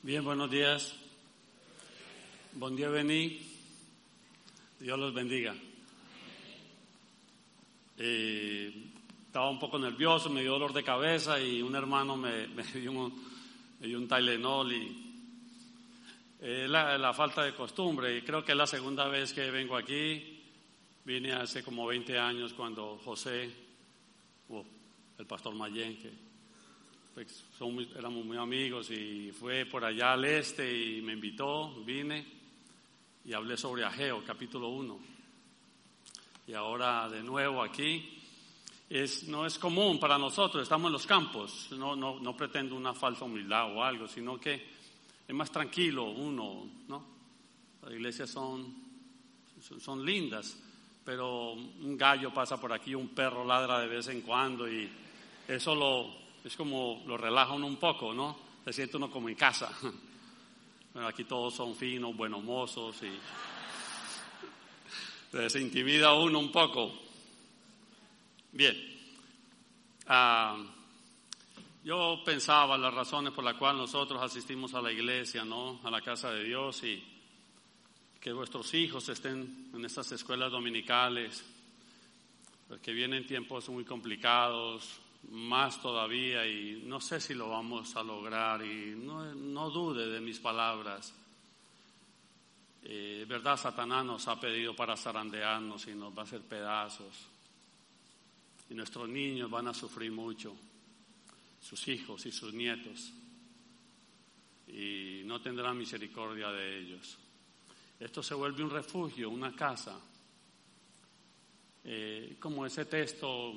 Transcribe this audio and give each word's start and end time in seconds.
Bien, 0.00 0.24
buenos 0.24 0.48
días. 0.48 0.94
Buen 2.52 2.76
día, 2.76 2.88
vení. 2.88 3.36
Dios 4.78 4.96
los 4.96 5.12
bendiga. 5.12 5.56
Eh, 7.96 8.92
estaba 9.26 9.50
un 9.50 9.58
poco 9.58 9.76
nervioso, 9.76 10.30
me 10.30 10.42
dio 10.42 10.52
dolor 10.52 10.72
de 10.72 10.84
cabeza 10.84 11.40
y 11.40 11.60
un 11.62 11.74
hermano 11.74 12.16
me, 12.16 12.46
dio, 12.74 12.92
un, 12.92 13.12
me 13.80 13.88
dio 13.88 13.98
un 13.98 14.06
Tylenol 14.06 14.72
y 14.72 15.14
eh, 16.42 16.68
la, 16.68 17.12
falta 17.12 17.42
de 17.42 17.52
costumbre. 17.52 18.22
Creo 18.24 18.44
que 18.44 18.52
es 18.52 18.58
la 18.58 18.68
segunda 18.68 19.08
vez 19.08 19.32
que 19.32 19.50
vengo 19.50 19.76
aquí. 19.76 20.44
Vine 21.04 21.32
hace 21.32 21.64
como 21.64 21.84
20 21.88 22.16
años 22.16 22.54
cuando 22.54 23.00
José, 23.04 23.50
oh, 24.48 24.64
el 25.18 25.26
pastor 25.26 25.56
Mayén, 25.56 25.98
que 25.98 26.27
pues, 27.24 27.44
éramos 27.96 28.24
muy 28.24 28.36
amigos 28.36 28.92
y 28.92 29.32
fue 29.32 29.66
por 29.66 29.84
allá 29.84 30.12
al 30.12 30.24
este 30.24 30.72
y 30.72 31.02
me 31.02 31.14
invitó, 31.14 31.74
vine 31.84 32.24
y 33.24 33.32
hablé 33.32 33.56
sobre 33.56 33.84
Ageo, 33.84 34.22
capítulo 34.24 34.68
1. 34.68 34.98
Y 36.46 36.54
ahora 36.54 37.08
de 37.08 37.22
nuevo 37.22 37.62
aquí. 37.62 38.14
Es, 38.88 39.24
no 39.28 39.44
es 39.44 39.58
común 39.58 40.00
para 40.00 40.16
nosotros, 40.16 40.62
estamos 40.62 40.86
en 40.86 40.94
los 40.94 41.06
campos, 41.06 41.68
no, 41.72 41.94
no, 41.94 42.18
no 42.20 42.34
pretendo 42.34 42.74
una 42.74 42.94
falsa 42.94 43.26
humildad 43.26 43.76
o 43.76 43.84
algo, 43.84 44.08
sino 44.08 44.40
que 44.40 44.66
es 45.26 45.34
más 45.34 45.50
tranquilo 45.50 46.04
uno, 46.04 46.66
¿no? 46.88 47.04
Las 47.82 47.92
iglesias 47.92 48.30
son, 48.30 48.74
son, 49.60 49.78
son 49.78 50.06
lindas, 50.06 50.56
pero 51.04 51.52
un 51.52 51.98
gallo 51.98 52.32
pasa 52.32 52.58
por 52.58 52.72
aquí, 52.72 52.94
un 52.94 53.08
perro 53.08 53.44
ladra 53.44 53.80
de 53.80 53.88
vez 53.88 54.08
en 54.08 54.22
cuando 54.22 54.66
y 54.66 54.88
eso 55.46 55.74
lo, 55.74 56.27
es 56.48 56.56
como 56.56 57.04
lo 57.06 57.18
relaja 57.18 57.52
uno 57.52 57.66
un 57.66 57.76
poco, 57.76 58.14
¿no? 58.14 58.38
Se 58.64 58.72
siente 58.72 58.96
uno 58.96 59.10
como 59.10 59.28
en 59.28 59.34
casa. 59.34 59.70
Aquí 61.06 61.24
todos 61.24 61.54
son 61.54 61.76
finos, 61.76 62.16
buenos 62.16 62.42
mozos 62.42 62.96
y 63.02 63.12
se 65.50 65.60
intimida 65.60 66.14
uno 66.14 66.38
un 66.38 66.50
poco. 66.50 66.90
Bien. 68.50 68.74
Ah, 70.06 70.56
yo 71.84 72.22
pensaba 72.24 72.78
las 72.78 72.94
razones 72.94 73.34
por 73.34 73.44
las 73.44 73.54
cuales 73.54 73.82
nosotros 73.82 74.22
asistimos 74.22 74.72
a 74.72 74.80
la 74.80 74.90
iglesia, 74.90 75.44
¿no? 75.44 75.80
A 75.84 75.90
la 75.90 76.00
casa 76.00 76.30
de 76.32 76.44
Dios 76.44 76.82
y 76.82 77.04
que 78.18 78.32
vuestros 78.32 78.72
hijos 78.72 79.06
estén 79.10 79.70
en 79.74 79.84
estas 79.84 80.10
escuelas 80.12 80.50
dominicales, 80.50 81.44
porque 82.68 82.94
vienen 82.94 83.26
tiempos 83.26 83.68
muy 83.68 83.84
complicados, 83.84 84.98
más 85.30 85.80
todavía 85.80 86.46
y 86.46 86.82
no 86.84 87.00
sé 87.00 87.20
si 87.20 87.34
lo 87.34 87.50
vamos 87.50 87.94
a 87.96 88.02
lograr 88.02 88.64
y 88.64 88.94
no, 88.96 89.34
no 89.34 89.70
dude 89.70 90.06
de 90.06 90.20
mis 90.20 90.38
palabras. 90.38 91.14
Eh, 92.82 93.26
verdad, 93.28 93.56
Satanás 93.56 94.04
nos 94.04 94.28
ha 94.28 94.40
pedido 94.40 94.74
para 94.74 94.96
zarandearnos 94.96 95.86
y 95.88 95.94
nos 95.94 96.16
va 96.16 96.22
a 96.22 96.24
hacer 96.24 96.42
pedazos. 96.42 97.26
Y 98.70 98.74
nuestros 98.74 99.08
niños 99.08 99.50
van 99.50 99.68
a 99.68 99.74
sufrir 99.74 100.12
mucho, 100.12 100.54
sus 101.60 101.88
hijos 101.88 102.24
y 102.26 102.32
sus 102.32 102.52
nietos. 102.54 103.12
Y 104.68 105.22
no 105.24 105.40
tendrán 105.40 105.76
misericordia 105.76 106.50
de 106.50 106.78
ellos. 106.78 107.18
Esto 107.98 108.22
se 108.22 108.34
vuelve 108.34 108.62
un 108.62 108.70
refugio, 108.70 109.28
una 109.28 109.54
casa. 109.54 109.98
Eh, 111.84 112.36
como 112.38 112.64
ese 112.66 112.84
texto 112.84 113.54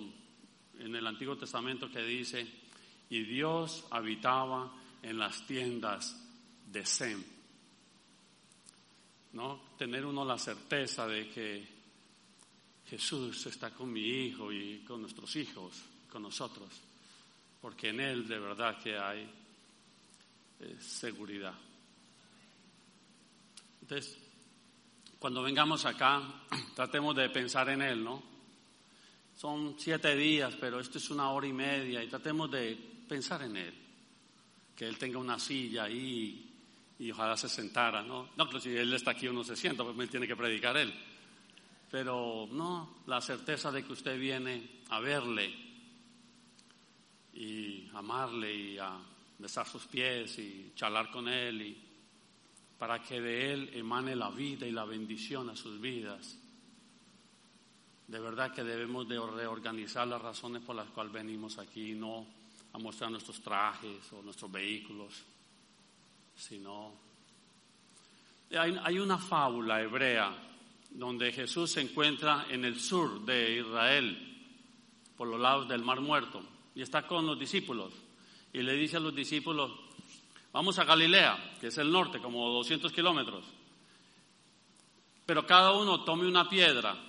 en 0.80 0.96
el 0.96 1.06
Antiguo 1.06 1.38
Testamento 1.38 1.90
que 1.90 2.02
dice, 2.04 2.48
y 3.10 3.24
Dios 3.24 3.86
habitaba 3.92 4.72
en 5.02 5.18
las 5.18 5.46
tiendas 5.46 6.18
de 6.68 6.86
Sem. 6.86 7.24
¿No? 9.34 9.62
Tener 9.78 10.06
uno 10.06 10.26
la 10.26 10.38
certeza 10.38 11.08
de 11.08 11.30
que 11.30 11.68
Jesús 12.88 13.46
está 13.46 13.72
con 13.72 13.92
mi 13.92 14.02
hijo 14.02 14.52
y 14.52 14.80
con 14.80 15.02
nuestros 15.02 15.36
hijos, 15.38 15.82
con 16.10 16.24
nosotros, 16.24 16.70
porque 17.62 17.90
en 17.90 18.02
Él 18.02 18.28
de 18.28 18.40
verdad 18.40 18.82
que 18.82 18.98
hay 18.98 19.30
eh, 20.60 20.78
seguridad. 20.80 21.54
Entonces, 23.82 24.18
cuando 25.20 25.42
vengamos 25.42 25.86
acá, 25.86 26.22
tratemos 26.76 27.16
de 27.16 27.30
pensar 27.30 27.70
en 27.70 27.82
Él, 27.82 28.04
¿no? 28.04 28.31
Son 29.42 29.74
siete 29.76 30.16
días, 30.16 30.56
pero 30.60 30.80
esto 30.80 31.00
es 31.00 31.10
una 31.10 31.32
hora 31.32 31.48
y 31.48 31.52
media 31.52 32.04
y 32.04 32.08
tratemos 32.08 32.52
de 32.52 32.78
pensar 33.10 33.42
en 33.42 33.58
Él. 33.58 33.74
Que 34.76 34.86
Él 34.86 35.00
tenga 35.00 35.18
una 35.18 35.40
silla 35.40 35.86
ahí 35.86 36.48
y 37.00 37.10
ojalá 37.10 37.36
se 37.36 37.50
sentara, 37.50 38.04
¿no? 38.04 38.30
No, 38.38 38.60
si 38.60 38.70
Él 38.70 38.94
está 38.94 39.10
aquí 39.10 39.28
uno 39.28 39.44
se 39.44 39.56
sienta, 39.56 39.84
pues 39.84 39.98
Él 39.98 40.10
tiene 40.12 40.28
que 40.28 40.36
predicar 40.36 40.78
Él. 40.78 40.94
Pero 41.90 42.50
no, 42.52 42.98
la 43.08 43.20
certeza 43.20 43.72
de 43.72 43.84
que 43.84 43.94
usted 43.94 44.20
viene 44.20 44.82
a 44.90 45.00
verle 45.00 45.52
y 47.34 47.90
amarle 47.96 48.54
y 48.54 48.78
a 48.78 48.96
besar 49.40 49.68
sus 49.68 49.88
pies 49.88 50.38
y 50.38 50.72
charlar 50.76 51.10
con 51.10 51.28
Él 51.28 51.64
y 51.64 51.84
para 52.78 53.02
que 53.02 53.20
de 53.20 53.54
Él 53.54 53.72
emane 53.74 54.16
la 54.16 54.30
vida 54.30 54.68
y 54.68 54.72
la 54.72 54.86
bendición 54.86 55.50
a 55.50 55.56
sus 55.56 55.82
vidas. 55.82 56.38
De 58.12 58.20
verdad 58.20 58.54
que 58.54 58.62
debemos 58.62 59.08
de 59.08 59.18
reorganizar 59.18 60.06
las 60.06 60.22
razones 60.22 60.62
por 60.64 60.76
las 60.76 60.90
cuales 60.90 61.14
venimos 61.14 61.58
aquí, 61.58 61.94
no 61.94 62.28
a 62.74 62.78
mostrar 62.78 63.10
nuestros 63.10 63.40
trajes 63.40 64.12
o 64.12 64.22
nuestros 64.22 64.52
vehículos, 64.52 65.14
sino... 66.36 66.92
Hay, 68.52 68.78
hay 68.84 69.00
una 69.00 69.18
fábula 69.18 69.82
hebrea 69.82 70.30
donde 70.90 71.32
Jesús 71.32 71.72
se 71.72 71.80
encuentra 71.80 72.48
en 72.50 72.66
el 72.66 72.82
sur 72.82 73.24
de 73.24 73.60
Israel, 73.60 74.52
por 75.16 75.30
los 75.30 75.40
lados 75.40 75.70
del 75.70 75.82
Mar 75.82 76.02
Muerto, 76.02 76.44
y 76.76 76.82
está 76.82 77.08
con 77.08 77.26
los 77.26 77.40
discípulos, 77.40 77.94
y 78.52 78.62
le 78.62 78.74
dice 78.74 78.98
a 78.98 79.00
los 79.00 79.16
discípulos, 79.16 79.72
vamos 80.52 80.78
a 80.80 80.84
Galilea, 80.84 81.56
que 81.62 81.68
es 81.68 81.78
el 81.78 81.90
norte, 81.90 82.20
como 82.20 82.50
200 82.50 82.92
kilómetros, 82.92 83.46
pero 85.26 85.48
cada 85.48 85.72
uno 85.72 86.04
tome 86.04 86.28
una 86.28 86.50
piedra 86.50 87.08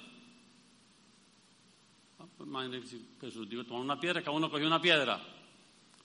Jesús 3.21 3.49
dijo, 3.49 3.65
toma 3.65 3.81
una 3.81 4.01
piedra, 4.01 4.21
cada 4.21 4.37
uno 4.37 4.51
cogió 4.51 4.67
una 4.67 4.81
piedra. 4.81 5.21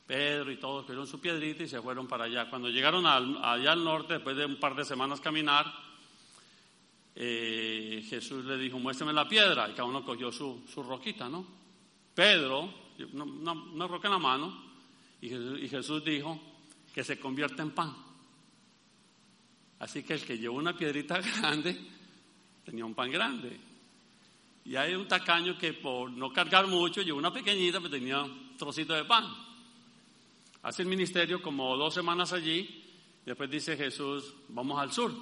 Pedro 0.05 0.51
y 0.51 0.57
todos 0.57 0.83
cogieron 0.83 1.05
su 1.05 1.19
piedrita 1.19 1.63
y 1.63 1.67
se 1.67 1.81
fueron 1.81 2.07
para 2.07 2.25
allá. 2.25 2.49
Cuando 2.49 2.69
llegaron 2.69 3.05
al, 3.05 3.43
allá 3.43 3.73
al 3.73 3.83
norte, 3.83 4.13
después 4.13 4.37
de 4.37 4.45
un 4.45 4.57
par 4.57 4.73
de 4.73 4.85
semanas 4.85 5.19
caminar, 5.19 5.65
eh, 7.13 8.05
Jesús 8.07 8.45
le 8.45 8.57
dijo, 8.57 8.79
muéstrame 8.79 9.11
la 9.11 9.27
piedra, 9.27 9.69
y 9.69 9.71
cada 9.71 9.85
uno 9.85 10.05
cogió 10.05 10.31
su, 10.31 10.63
su 10.71 10.83
roquita, 10.83 11.27
¿no? 11.27 11.45
Pedro, 12.13 12.73
una, 13.13 13.87
roca 13.87 14.07
en 14.07 14.13
la 14.13 14.19
mano, 14.19 14.63
y 15.19 15.29
Jesús, 15.29 15.59
y 15.59 15.67
Jesús 15.67 16.03
dijo 16.05 16.39
que 16.93 17.03
se 17.03 17.19
convierte 17.19 17.61
en 17.61 17.71
pan. 17.71 17.95
Así 19.79 20.03
que 20.03 20.13
el 20.13 20.25
que 20.25 20.37
llevó 20.37 20.57
una 20.57 20.77
piedrita 20.77 21.19
grande 21.39 21.77
tenía 22.63 22.85
un 22.85 22.93
pan 22.93 23.11
grande. 23.11 23.59
Y 24.67 24.75
hay 24.75 24.95
un 24.95 25.07
tacaño 25.07 25.57
que 25.57 25.71
por 25.71 26.11
no 26.11 26.33
cargar 26.33 26.67
mucho 26.67 27.01
llevó 27.01 27.17
una 27.17 27.31
pequeñita, 27.31 27.79
pero 27.79 27.89
tenía 27.89 28.21
un 28.21 28.57
trocito 28.57 28.93
de 28.93 29.05
pan. 29.05 29.25
Hace 30.63 30.81
el 30.81 30.89
ministerio 30.89 31.41
como 31.41 31.77
dos 31.77 31.93
semanas 31.93 32.33
allí, 32.33 32.83
después 33.25 33.49
dice 33.49 33.77
Jesús, 33.77 34.33
vamos 34.49 34.77
al 34.77 34.91
sur. 34.91 35.13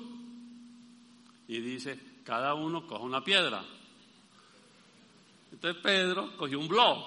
Y 1.47 1.59
dice, 1.59 1.99
cada 2.23 2.55
uno 2.55 2.87
coge 2.87 3.03
una 3.03 3.23
piedra. 3.23 3.63
Entonces 5.51 5.79
Pedro 5.79 6.35
cogió 6.37 6.57
un 6.57 6.67
blog. 6.67 7.05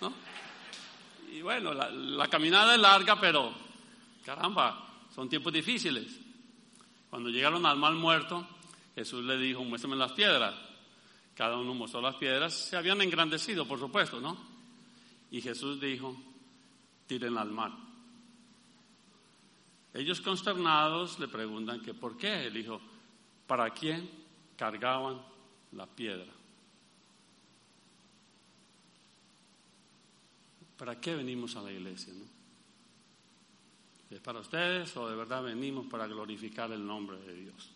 ¿no? 0.00 0.14
Y 1.30 1.42
bueno, 1.42 1.74
la, 1.74 1.90
la 1.90 2.26
caminada 2.28 2.74
es 2.74 2.80
larga, 2.80 3.20
pero 3.20 3.52
caramba, 4.24 4.88
son 5.14 5.28
tiempos 5.28 5.52
difíciles. 5.52 6.06
Cuando 7.10 7.28
llegaron 7.28 7.66
al 7.66 7.76
mal 7.76 7.96
muerto, 7.96 8.48
Jesús 8.94 9.22
le 9.26 9.36
dijo, 9.36 9.62
muéstrame 9.62 9.96
las 9.96 10.12
piedras. 10.12 10.54
Cada 11.36 11.58
uno 11.58 11.74
mostró 11.74 12.00
las 12.00 12.16
piedras, 12.16 12.54
se 12.54 12.76
habían 12.76 13.02
engrandecido, 13.02 13.68
por 13.68 13.78
supuesto, 13.78 14.20
¿no? 14.20 14.38
Y 15.30 15.42
Jesús 15.42 15.78
dijo, 15.78 16.16
tírenla 17.06 17.42
al 17.42 17.50
mar. 17.50 17.72
Ellos 19.92 20.22
consternados 20.22 21.18
le 21.18 21.28
preguntan 21.28 21.82
que 21.82 21.92
por 21.92 22.16
qué. 22.16 22.46
Él 22.46 22.54
dijo, 22.54 22.80
¿para 23.46 23.70
quién 23.70 24.08
cargaban 24.56 25.20
la 25.72 25.86
piedra? 25.86 26.32
¿Para 30.78 30.98
qué 30.98 31.14
venimos 31.14 31.54
a 31.56 31.62
la 31.62 31.72
iglesia? 31.72 32.14
No? 32.14 32.24
¿Es 34.10 34.20
para 34.20 34.40
ustedes 34.40 34.96
o 34.96 35.08
de 35.08 35.16
verdad 35.16 35.42
venimos 35.42 35.86
para 35.86 36.06
glorificar 36.06 36.70
el 36.72 36.86
nombre 36.86 37.18
de 37.18 37.34
Dios? 37.34 37.75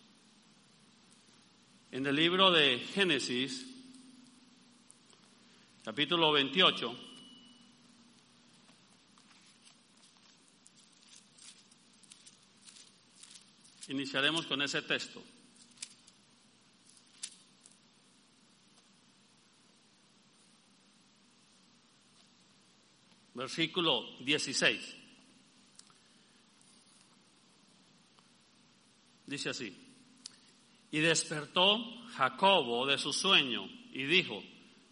En 1.92 2.06
el 2.06 2.14
libro 2.14 2.52
de 2.52 2.78
Génesis, 2.78 3.66
capítulo 5.84 6.31
28, 6.31 7.10
Iniciaremos 13.88 14.46
con 14.46 14.62
ese 14.62 14.82
texto. 14.82 15.20
Versículo 23.34 24.16
16. 24.20 24.96
Dice 29.26 29.48
así. 29.48 29.89
Y 30.90 30.98
despertó 30.98 31.78
Jacobo 32.08 32.87
de 32.87 32.98
su 32.98 33.12
sueño 33.12 33.69
y 33.92 34.04
dijo, 34.04 34.42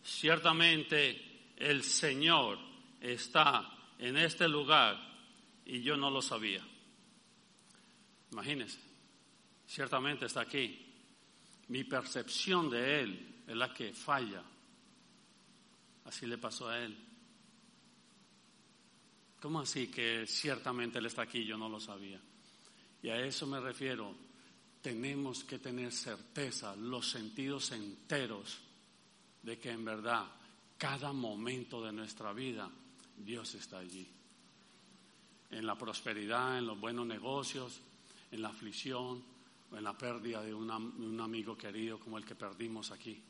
ciertamente 0.03 1.53
el 1.57 1.83
Señor 1.83 2.59
está 3.01 3.69
en 3.99 4.17
este 4.17 4.49
lugar 4.49 4.97
y 5.65 5.83
yo 5.83 5.97
no 5.97 6.11
lo 6.11 6.23
sabía. 6.23 6.65
Imagínense, 8.33 8.79
ciertamente 9.67 10.27
está 10.27 10.43
aquí. 10.43 10.85
Mi 11.69 11.85
percepción 11.85 12.71
de 12.71 13.01
Él 13.01 13.43
es 13.47 13.57
la 13.57 13.73
que 13.75 13.93
falla. 13.93 14.43
Así 16.05 16.27
le 16.27 16.39
pasó 16.39 16.69
a 16.69 16.79
Él. 16.79 16.97
¿Cómo 19.41 19.61
así 19.61 19.89
que 19.89 20.27
ciertamente 20.27 20.99
Él 20.99 21.07
está 21.07 21.23
aquí 21.23 21.39
y 21.39 21.47
yo 21.47 21.57
no 21.57 21.69
lo 21.69 21.79
sabía? 21.79 22.21
Y 23.03 23.09
a 23.11 23.21
eso 23.21 23.47
me 23.47 23.61
refiero. 23.61 24.28
Tenemos 24.83 25.45
que 25.45 25.59
tener 25.59 25.93
certeza, 25.93 26.75
los 26.77 27.11
sentidos 27.11 27.73
enteros, 27.73 28.59
de 29.43 29.59
que 29.59 29.71
en 29.71 29.85
verdad 29.85 30.27
cada 30.77 31.13
momento 31.13 31.83
de 31.85 31.93
nuestra 31.93 32.33
vida 32.33 32.71
Dios 33.17 33.55
está 33.55 33.79
allí. 33.79 34.09
En 35.51 35.67
la 35.67 35.77
prosperidad, 35.77 36.59
en 36.59 36.67
los 36.67 36.79
buenos 36.79 37.07
negocios, 37.07 37.81
en 38.31 38.43
la 38.43 38.49
aflicción 38.49 39.23
en 39.77 39.85
la 39.85 39.97
pérdida 39.97 40.43
de, 40.43 40.55
un 40.55 41.21
amigo 41.21 41.57
querido 41.57 41.99
como 41.99 42.19
el 42.19 42.25
que 42.25 42.35
perdimos 42.35 42.91
aquí. 42.91 43.23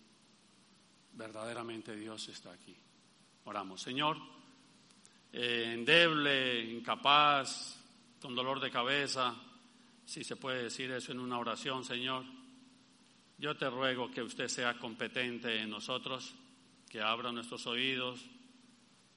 Verdaderamente 1.12 1.96
Dios 1.96 2.28
está 2.28 2.52
aquí. 2.52 2.76
Oramos, 3.44 3.80
Señor, 3.80 4.18
eh, 5.32 5.72
endeble, 5.74 6.62
incapaz, 6.64 7.76
con 8.20 8.34
dolor 8.34 8.60
de 8.60 8.70
cabeza, 8.70 9.34
si 10.08 10.24
se 10.24 10.36
puede 10.36 10.62
decir 10.62 10.90
eso 10.90 11.12
en 11.12 11.20
una 11.20 11.38
oración, 11.38 11.84
Señor, 11.84 12.24
yo 13.36 13.54
te 13.58 13.68
ruego 13.68 14.10
que 14.10 14.22
usted 14.22 14.48
sea 14.48 14.78
competente 14.78 15.60
en 15.60 15.68
nosotros, 15.68 16.34
que 16.88 17.02
abra 17.02 17.30
nuestros 17.30 17.66
oídos 17.66 18.24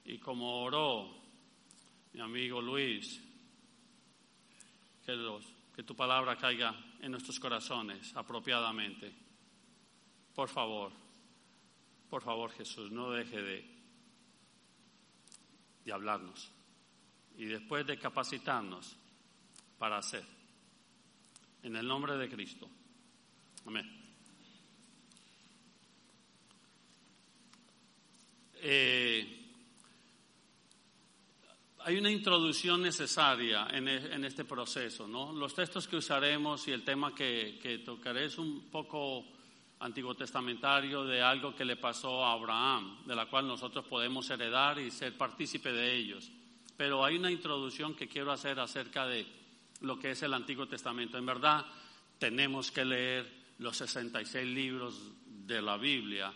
y 0.04 0.18
como 0.18 0.62
oró 0.62 1.16
mi 2.12 2.20
amigo 2.20 2.60
Luis, 2.60 3.22
que, 5.06 5.40
que 5.74 5.82
tu 5.82 5.96
palabra 5.96 6.36
caiga 6.36 6.78
en 7.00 7.10
nuestros 7.10 7.40
corazones 7.40 8.14
apropiadamente. 8.14 9.14
Por 10.34 10.50
favor, 10.50 10.92
por 12.10 12.22
favor 12.22 12.50
Jesús, 12.50 12.92
no 12.92 13.12
deje 13.12 13.40
de, 13.40 13.64
de 15.86 15.92
hablarnos 15.92 16.52
y 17.38 17.46
después 17.46 17.86
de 17.86 17.98
capacitarnos 17.98 18.94
para 19.78 19.96
hacer. 19.96 20.41
En 21.62 21.76
el 21.76 21.86
nombre 21.86 22.16
de 22.16 22.28
Cristo. 22.28 22.68
Amén. 23.66 24.02
Eh, 28.64 29.42
hay 31.80 31.96
una 31.96 32.10
introducción 32.10 32.80
necesaria 32.82 33.66
e, 33.72 33.78
en, 33.78 34.24
este 34.24 34.44
proceso, 34.44 35.08
¿no? 35.08 35.32
Los 35.32 35.54
textos 35.54 35.88
que 35.88 35.96
usaremos 35.96 36.66
y 36.68 36.72
el 36.72 36.84
tema 36.84 37.14
que, 37.14 37.58
que 37.60 37.78
tocaré 37.78 38.26
es 38.26 38.38
un 38.38 38.70
poco 38.70 39.24
antiguo 39.80 40.14
testamentario 40.14 41.04
de 41.04 41.20
algo 41.20 41.54
que 41.56 41.64
le 41.64 41.76
pasó 41.76 42.24
a 42.24 42.32
Abraham, 42.32 43.04
de 43.04 43.16
la 43.16 43.26
cual 43.26 43.48
nosotros 43.48 43.84
podemos 43.86 44.30
heredar 44.30 44.78
y 44.78 44.90
ser 44.92 45.16
partícipe 45.16 45.72
de 45.72 45.96
ellos. 45.96 46.30
Pero 46.76 47.04
hay 47.04 47.16
una 47.16 47.32
introducción 47.32 47.94
que 47.94 48.08
quiero 48.08 48.30
hacer 48.30 48.60
acerca 48.60 49.06
de 49.06 49.41
lo 49.82 49.98
que 49.98 50.12
es 50.12 50.22
el 50.22 50.34
Antiguo 50.34 50.66
Testamento. 50.66 51.18
En 51.18 51.26
verdad, 51.26 51.64
tenemos 52.18 52.70
que 52.70 52.84
leer 52.84 53.54
los 53.58 53.76
66 53.76 54.46
libros 54.46 55.00
de 55.26 55.60
la 55.60 55.76
Biblia 55.76 56.32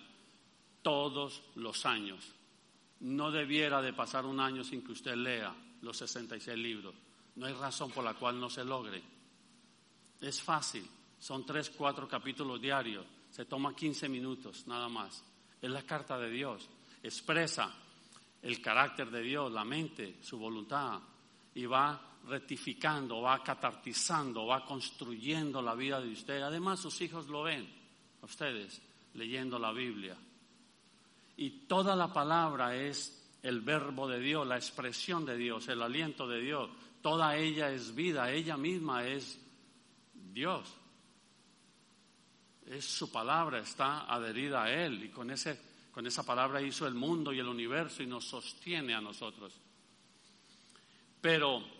todos 0.82 1.42
los 1.56 1.86
años. 1.86 2.24
No 3.00 3.30
debiera 3.30 3.82
de 3.82 3.92
pasar 3.92 4.24
un 4.26 4.40
año 4.40 4.64
sin 4.64 4.82
que 4.82 4.92
usted 4.92 5.16
lea 5.16 5.54
los 5.82 5.96
66 5.96 6.56
libros. 6.56 6.94
No 7.36 7.46
hay 7.46 7.54
razón 7.54 7.90
por 7.90 8.04
la 8.04 8.14
cual 8.14 8.40
no 8.40 8.48
se 8.48 8.64
logre. 8.64 9.02
Es 10.20 10.40
fácil. 10.40 10.86
Son 11.18 11.44
tres, 11.44 11.70
cuatro 11.70 12.08
capítulos 12.08 12.60
diarios. 12.60 13.04
Se 13.30 13.44
toma 13.44 13.74
15 13.74 14.08
minutos 14.08 14.66
nada 14.66 14.88
más. 14.88 15.22
Es 15.60 15.70
la 15.70 15.82
carta 15.82 16.18
de 16.18 16.30
Dios. 16.30 16.68
Expresa 17.02 17.72
el 18.42 18.60
carácter 18.62 19.10
de 19.10 19.22
Dios, 19.22 19.52
la 19.52 19.64
mente, 19.64 20.16
su 20.22 20.38
voluntad. 20.38 21.00
Y 21.54 21.66
va 21.66 22.15
rectificando, 22.26 23.20
va 23.20 23.42
catartizando, 23.42 24.46
va 24.46 24.64
construyendo 24.64 25.62
la 25.62 25.74
vida 25.74 26.00
de 26.00 26.10
usted. 26.10 26.42
Además, 26.42 26.80
sus 26.80 27.00
hijos 27.00 27.28
lo 27.28 27.44
ven, 27.44 27.68
ustedes, 28.22 28.80
leyendo 29.14 29.58
la 29.58 29.72
Biblia. 29.72 30.16
Y 31.36 31.50
toda 31.66 31.94
la 31.94 32.12
palabra 32.12 32.74
es 32.74 33.38
el 33.42 33.60
verbo 33.60 34.08
de 34.08 34.18
Dios, 34.18 34.46
la 34.46 34.56
expresión 34.56 35.24
de 35.24 35.36
Dios, 35.36 35.68
el 35.68 35.82
aliento 35.82 36.26
de 36.26 36.40
Dios. 36.40 36.70
Toda 37.00 37.36
ella 37.36 37.70
es 37.70 37.94
vida, 37.94 38.30
ella 38.32 38.56
misma 38.56 39.06
es 39.06 39.38
Dios. 40.12 40.74
Es 42.66 42.84
su 42.84 43.12
palabra, 43.12 43.60
está 43.60 44.12
adherida 44.12 44.64
a 44.64 44.72
Él 44.72 45.04
y 45.04 45.08
con, 45.10 45.30
ese, 45.30 45.60
con 45.92 46.04
esa 46.06 46.24
palabra 46.24 46.60
hizo 46.60 46.88
el 46.88 46.94
mundo 46.94 47.32
y 47.32 47.38
el 47.38 47.46
universo 47.46 48.02
y 48.02 48.06
nos 48.06 48.24
sostiene 48.24 48.94
a 48.94 49.00
nosotros. 49.00 49.54
Pero 51.20 51.75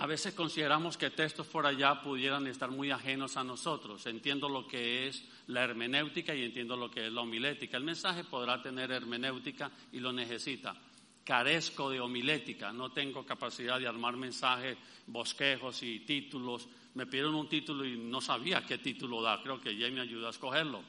a 0.00 0.06
veces 0.06 0.32
consideramos 0.32 0.96
que 0.96 1.10
textos 1.10 1.46
por 1.46 1.66
allá 1.66 2.00
pudieran 2.00 2.46
estar 2.46 2.70
muy 2.70 2.90
ajenos 2.90 3.36
a 3.36 3.44
nosotros. 3.44 4.06
Entiendo 4.06 4.48
lo 4.48 4.66
que 4.66 5.06
es 5.06 5.22
la 5.48 5.62
hermenéutica 5.62 6.34
y 6.34 6.42
entiendo 6.42 6.74
lo 6.74 6.90
que 6.90 7.08
es 7.08 7.12
la 7.12 7.20
homilética. 7.20 7.76
El 7.76 7.84
mensaje 7.84 8.24
podrá 8.24 8.62
tener 8.62 8.90
hermenéutica 8.92 9.70
y 9.92 10.00
lo 10.00 10.10
necesita. 10.10 10.74
Carezco 11.22 11.90
de 11.90 12.00
homilética, 12.00 12.72
no 12.72 12.92
tengo 12.92 13.26
capacidad 13.26 13.78
de 13.78 13.88
armar 13.88 14.16
mensajes, 14.16 14.78
bosquejos 15.06 15.82
y 15.82 16.00
títulos. 16.00 16.66
Me 16.94 17.04
pidieron 17.04 17.34
un 17.34 17.50
título 17.50 17.84
y 17.84 17.98
no 17.98 18.22
sabía 18.22 18.64
qué 18.64 18.78
título 18.78 19.20
dar. 19.20 19.42
Creo 19.42 19.60
que 19.60 19.76
ya 19.76 19.90
me 19.90 20.00
ayuda 20.00 20.28
a 20.28 20.30
escogerlo, 20.30 20.82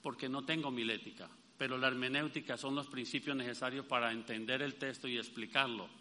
porque 0.00 0.30
no 0.30 0.46
tengo 0.46 0.68
homilética. 0.68 1.28
Pero 1.58 1.76
la 1.76 1.88
hermenéutica 1.88 2.56
son 2.56 2.74
los 2.74 2.86
principios 2.86 3.36
necesarios 3.36 3.84
para 3.84 4.10
entender 4.12 4.62
el 4.62 4.76
texto 4.76 5.06
y 5.06 5.18
explicarlo 5.18 5.97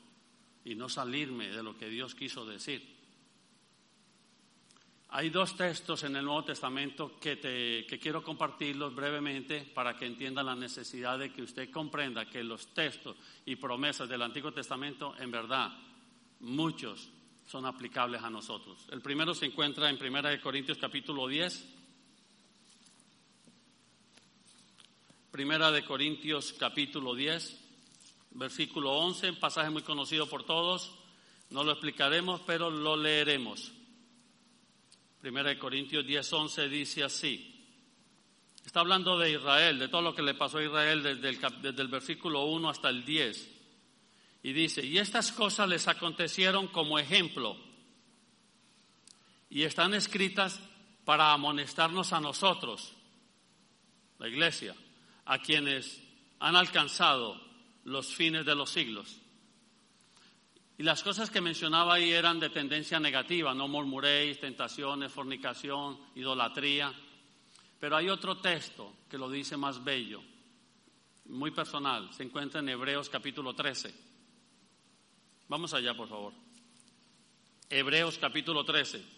y 0.66 0.76
no 0.76 0.90
salirme 0.90 1.50
de 1.50 1.64
lo 1.64 1.78
que 1.78 1.90
Dios 1.90 2.16
quiso 2.16 2.46
decir. 2.46 2.98
Hay 5.10 5.30
dos 5.30 5.56
textos 5.56 6.04
en 6.04 6.18
el 6.18 6.26
Nuevo 6.26 6.44
Testamento 6.44 7.18
que, 7.18 7.38
te, 7.38 7.86
que 7.86 7.98
quiero 7.98 8.22
compartirlos 8.22 8.94
brevemente 8.94 9.62
para 9.74 9.96
que 9.96 10.06
entienda 10.06 10.44
la 10.44 10.56
necesidad 10.56 11.18
de 11.18 11.32
que 11.32 11.42
usted 11.42 11.72
comprenda 11.72 12.26
que 12.26 12.44
los 12.44 12.74
textos 12.74 13.16
y 13.46 13.56
promesas 13.56 14.10
del 14.10 14.22
Antiguo 14.22 14.52
Testamento, 14.52 15.16
en 15.18 15.32
verdad, 15.32 15.72
muchos 16.42 17.10
son 17.46 17.66
aplicables 17.66 18.22
a 18.22 18.30
nosotros. 18.30 18.86
El 18.92 19.02
primero 19.02 19.34
se 19.34 19.46
encuentra 19.46 19.90
en 19.90 19.96
1 19.96 20.42
Corintios 20.42 20.78
capítulo 20.78 21.28
10. 21.28 21.74
Primera 25.32 25.72
de 25.72 25.86
Corintios 25.86 26.54
capítulo 26.54 27.16
10 27.16 27.67
versículo 28.38 28.92
11, 28.98 29.32
un 29.32 29.40
pasaje 29.40 29.70
muy 29.70 29.82
conocido 29.82 30.28
por 30.28 30.44
todos. 30.44 30.92
No 31.50 31.64
lo 31.64 31.72
explicaremos, 31.72 32.42
pero 32.46 32.70
lo 32.70 32.96
leeremos. 32.96 33.72
Primera 35.22 35.50
de 35.50 35.58
Corintios 35.58 36.06
10, 36.06 36.34
11 36.34 36.70
dice 36.70 37.04
así. 37.04 37.54
Está 38.66 38.82
hablando 38.82 39.18
de 39.18 39.32
Israel, 39.32 39.80
de 39.80 39.88
todo 39.88 40.02
lo 40.02 40.14
que 40.14 40.22
le 40.22 40.34
pasó 40.34 40.58
a 40.58 40.64
Israel 40.64 41.02
desde 41.02 41.30
el, 41.30 41.40
desde 41.62 41.82
el 41.82 41.88
versículo 41.88 42.46
1 42.46 42.70
hasta 42.70 42.90
el 42.90 43.06
10. 43.06 43.56
Y 44.44 44.54
dice, 44.54 44.86
y 44.86 44.98
estas 44.98 45.32
cosas 45.32 45.68
les 45.68 45.88
acontecieron 45.88 46.68
como 46.68 47.00
ejemplo 47.00 47.58
y 49.50 49.64
están 49.64 49.94
escritas 49.94 50.60
para 51.06 51.32
amonestarnos 51.32 52.12
a 52.12 52.20
nosotros, 52.20 52.94
la 54.20 54.28
iglesia, 54.28 54.76
a 55.26 55.40
quienes 55.40 56.02
han 56.40 56.56
alcanzado 56.56 57.47
los 57.88 58.14
fines 58.14 58.46
de 58.46 58.54
los 58.54 58.70
siglos. 58.70 59.22
Y 60.78 60.84
las 60.84 61.02
cosas 61.02 61.30
que 61.30 61.40
mencionaba 61.40 61.96
ahí 61.96 62.12
eran 62.12 62.40
de 62.40 62.50
tendencia 62.50 63.00
negativa, 63.00 63.54
no 63.54 63.68
murmuréis, 63.68 64.40
tentaciones, 64.40 65.12
fornicación, 65.12 65.98
idolatría. 66.16 66.94
Pero 67.80 67.96
hay 67.96 68.10
otro 68.10 68.38
texto 68.40 68.94
que 69.10 69.18
lo 69.18 69.30
dice 69.30 69.56
más 69.56 69.84
bello, 69.84 70.22
muy 71.26 71.52
personal, 71.52 72.14
se 72.14 72.24
encuentra 72.24 72.60
en 72.60 72.70
Hebreos 72.70 73.10
capítulo 73.10 73.54
13. 73.54 73.94
Vamos 75.48 75.74
allá, 75.74 75.96
por 75.96 76.10
favor. 76.10 76.34
Hebreos 77.70 78.18
capítulo 78.18 78.66
13. 78.66 79.17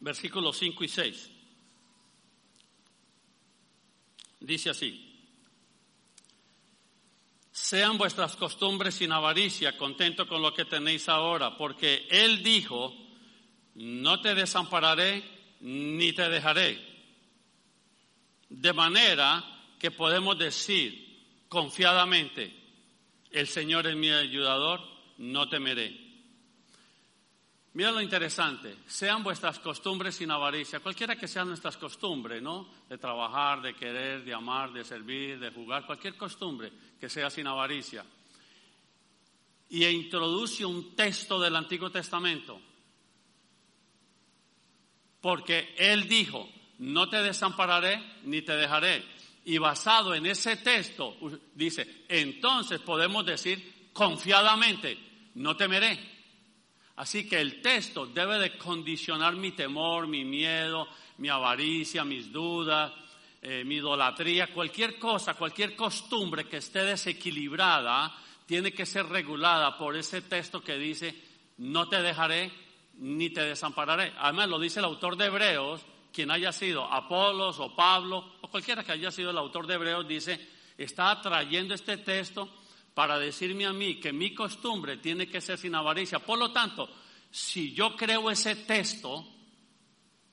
Versículos 0.00 0.56
5 0.58 0.84
y 0.84 0.88
6. 0.88 1.30
Dice 4.40 4.70
así. 4.70 5.06
Sean 7.52 7.98
vuestras 7.98 8.36
costumbres 8.36 8.94
sin 8.94 9.12
avaricia, 9.12 9.76
contento 9.76 10.26
con 10.26 10.40
lo 10.40 10.54
que 10.54 10.64
tenéis 10.64 11.08
ahora, 11.08 11.56
porque 11.56 12.06
Él 12.10 12.42
dijo, 12.42 12.94
no 13.74 14.20
te 14.20 14.34
desampararé 14.34 15.22
ni 15.60 16.12
te 16.12 16.28
dejaré. 16.28 16.80
De 18.48 18.72
manera 18.72 19.44
que 19.78 19.90
podemos 19.90 20.38
decir 20.38 21.44
confiadamente, 21.48 22.52
el 23.30 23.46
Señor 23.46 23.86
es 23.86 23.96
mi 23.96 24.10
ayudador, 24.10 24.80
no 25.18 25.48
temeré. 25.48 25.99
Mira 27.72 27.92
lo 27.92 28.00
interesante, 28.00 28.78
sean 28.86 29.22
vuestras 29.22 29.60
costumbres 29.60 30.16
sin 30.16 30.30
avaricia, 30.30 30.80
cualquiera 30.80 31.14
que 31.14 31.28
sean 31.28 31.46
nuestras 31.46 31.76
costumbres, 31.76 32.42
¿no? 32.42 32.68
De 32.88 32.98
trabajar, 32.98 33.62
de 33.62 33.74
querer, 33.74 34.24
de 34.24 34.34
amar, 34.34 34.72
de 34.72 34.84
servir, 34.84 35.38
de 35.38 35.52
jugar, 35.52 35.86
cualquier 35.86 36.16
costumbre 36.16 36.72
que 36.98 37.08
sea 37.08 37.30
sin 37.30 37.46
avaricia. 37.46 38.04
Y 39.68 39.86
introduce 39.86 40.64
un 40.64 40.96
texto 40.96 41.40
del 41.40 41.54
Antiguo 41.54 41.90
Testamento, 41.90 42.60
porque 45.20 45.76
Él 45.78 46.08
dijo, 46.08 46.48
no 46.78 47.08
te 47.08 47.22
desampararé 47.22 48.02
ni 48.24 48.42
te 48.42 48.56
dejaré. 48.56 49.04
Y 49.44 49.58
basado 49.58 50.12
en 50.12 50.26
ese 50.26 50.56
texto, 50.56 51.16
dice, 51.54 52.04
entonces 52.08 52.80
podemos 52.80 53.24
decir 53.24 53.90
confiadamente, 53.92 54.98
no 55.36 55.56
temeré. 55.56 56.19
Así 57.00 57.26
que 57.26 57.40
el 57.40 57.62
texto 57.62 58.04
debe 58.04 58.38
de 58.38 58.58
condicionar 58.58 59.34
mi 59.34 59.52
temor, 59.52 60.06
mi 60.06 60.22
miedo, 60.22 60.86
mi 61.16 61.30
avaricia, 61.30 62.04
mis 62.04 62.30
dudas, 62.30 62.92
eh, 63.40 63.64
mi 63.64 63.76
idolatría, 63.76 64.52
cualquier 64.52 64.98
cosa, 64.98 65.32
cualquier 65.32 65.74
costumbre 65.74 66.44
que 66.44 66.58
esté 66.58 66.84
desequilibrada, 66.84 68.14
tiene 68.44 68.72
que 68.72 68.84
ser 68.84 69.06
regulada 69.06 69.78
por 69.78 69.96
ese 69.96 70.20
texto 70.20 70.62
que 70.62 70.76
dice, 70.76 71.14
no 71.56 71.88
te 71.88 72.02
dejaré 72.02 72.52
ni 72.98 73.30
te 73.30 73.44
desampararé. 73.44 74.12
Además 74.18 74.50
lo 74.50 74.58
dice 74.58 74.80
el 74.80 74.84
autor 74.84 75.16
de 75.16 75.24
Hebreos, 75.24 75.80
quien 76.12 76.30
haya 76.30 76.52
sido 76.52 76.84
Apolos 76.84 77.60
o 77.60 77.74
Pablo 77.74 78.34
o 78.42 78.48
cualquiera 78.48 78.84
que 78.84 78.92
haya 78.92 79.10
sido 79.10 79.30
el 79.30 79.38
autor 79.38 79.66
de 79.66 79.72
Hebreos, 79.76 80.06
dice, 80.06 80.38
está 80.76 81.18
trayendo 81.22 81.72
este 81.72 81.96
texto 81.96 82.59
para 82.94 83.18
decirme 83.18 83.66
a 83.66 83.72
mí 83.72 84.00
que 84.00 84.12
mi 84.12 84.34
costumbre 84.34 84.96
tiene 84.96 85.28
que 85.28 85.40
ser 85.40 85.58
sin 85.58 85.74
avaricia. 85.74 86.18
Por 86.18 86.38
lo 86.38 86.52
tanto, 86.52 86.88
si 87.30 87.72
yo 87.72 87.96
creo 87.96 88.30
ese 88.30 88.56
texto 88.56 89.26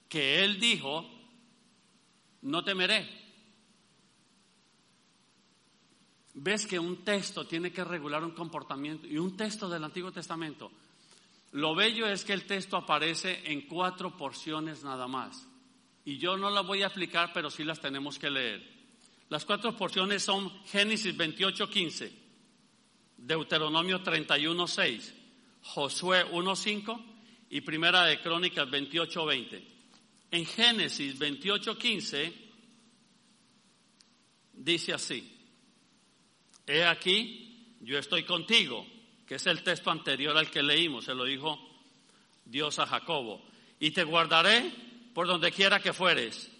que 0.09 0.43
él 0.43 0.59
dijo, 0.59 1.05
no 2.41 2.63
temeré. 2.63 3.07
Ves 6.33 6.67
que 6.67 6.77
un 6.77 7.03
texto 7.03 7.45
tiene 7.47 7.71
que 7.71 7.83
regular 7.83 8.23
un 8.23 8.31
comportamiento 8.31 9.07
y 9.07 9.17
un 9.17 9.35
texto 9.35 9.67
del 9.67 9.83
Antiguo 9.83 10.11
Testamento. 10.11 10.71
Lo 11.51 11.75
bello 11.75 12.07
es 12.07 12.23
que 12.23 12.33
el 12.33 12.45
texto 12.45 12.77
aparece 12.77 13.51
en 13.51 13.61
cuatro 13.61 14.15
porciones 14.15 14.83
nada 14.83 15.07
más. 15.07 15.47
Y 16.05 16.17
yo 16.17 16.37
no 16.37 16.49
las 16.49 16.65
voy 16.65 16.83
a 16.83 16.87
explicar, 16.87 17.31
pero 17.33 17.49
sí 17.49 17.63
las 17.63 17.81
tenemos 17.81 18.19
que 18.19 18.29
leer. 18.29 18.77
Las 19.29 19.45
cuatro 19.45 19.75
porciones 19.75 20.23
son 20.23 20.63
Génesis 20.65 21.15
28, 21.17 21.69
15. 21.69 22.26
Deuteronomio 23.17 24.01
31, 24.01 24.67
6, 24.67 25.15
Josué 25.63 26.23
1, 26.23 26.55
5 26.55 27.05
y 27.49 27.61
Primera 27.61 28.05
de 28.05 28.21
Crónicas 28.21 28.69
28, 28.69 29.25
20. 29.25 29.67
En 30.31 30.45
Génesis 30.45 31.17
28, 31.17 31.77
15 31.77 32.33
dice 34.53 34.93
así, 34.93 35.33
he 36.65 36.83
aquí, 36.83 37.75
yo 37.81 37.97
estoy 37.97 38.23
contigo, 38.23 38.85
que 39.25 39.35
es 39.35 39.47
el 39.47 39.63
texto 39.63 39.91
anterior 39.91 40.37
al 40.37 40.51
que 40.51 40.63
leímos, 40.63 41.05
se 41.05 41.15
lo 41.15 41.25
dijo 41.25 41.59
Dios 42.45 42.79
a 42.79 42.85
Jacobo, 42.85 43.41
y 43.79 43.91
te 43.91 44.03
guardaré 44.03 44.71
por 45.13 45.27
donde 45.27 45.51
quiera 45.51 45.79
que 45.79 45.93
fueres, 45.93 46.51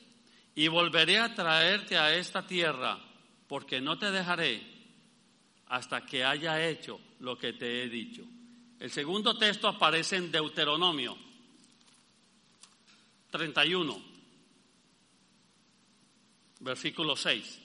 y 0.56 0.68
volveré 0.70 1.20
a 1.20 1.36
traerte 1.36 1.98
a 1.98 2.16
esta 2.16 2.48
tierra, 2.48 3.00
porque 3.48 3.80
no 3.80 3.98
te 3.98 4.12
dejaré 4.12 4.77
hasta 5.70 6.06
que 6.06 6.24
haya 6.24 6.66
hecho 6.68 7.00
lo 7.20 7.38
que 7.38 7.54
te 7.54 7.84
he 7.84 7.90
dicho. 7.90 8.24
El 8.80 8.92
segundo 8.92 9.38
texto 9.38 9.68
aparece 9.68 10.18
en 10.18 10.32
Deuteronomio 10.32 11.18
31, 13.32 14.02
versículo 16.60 17.16
6. 17.16 17.62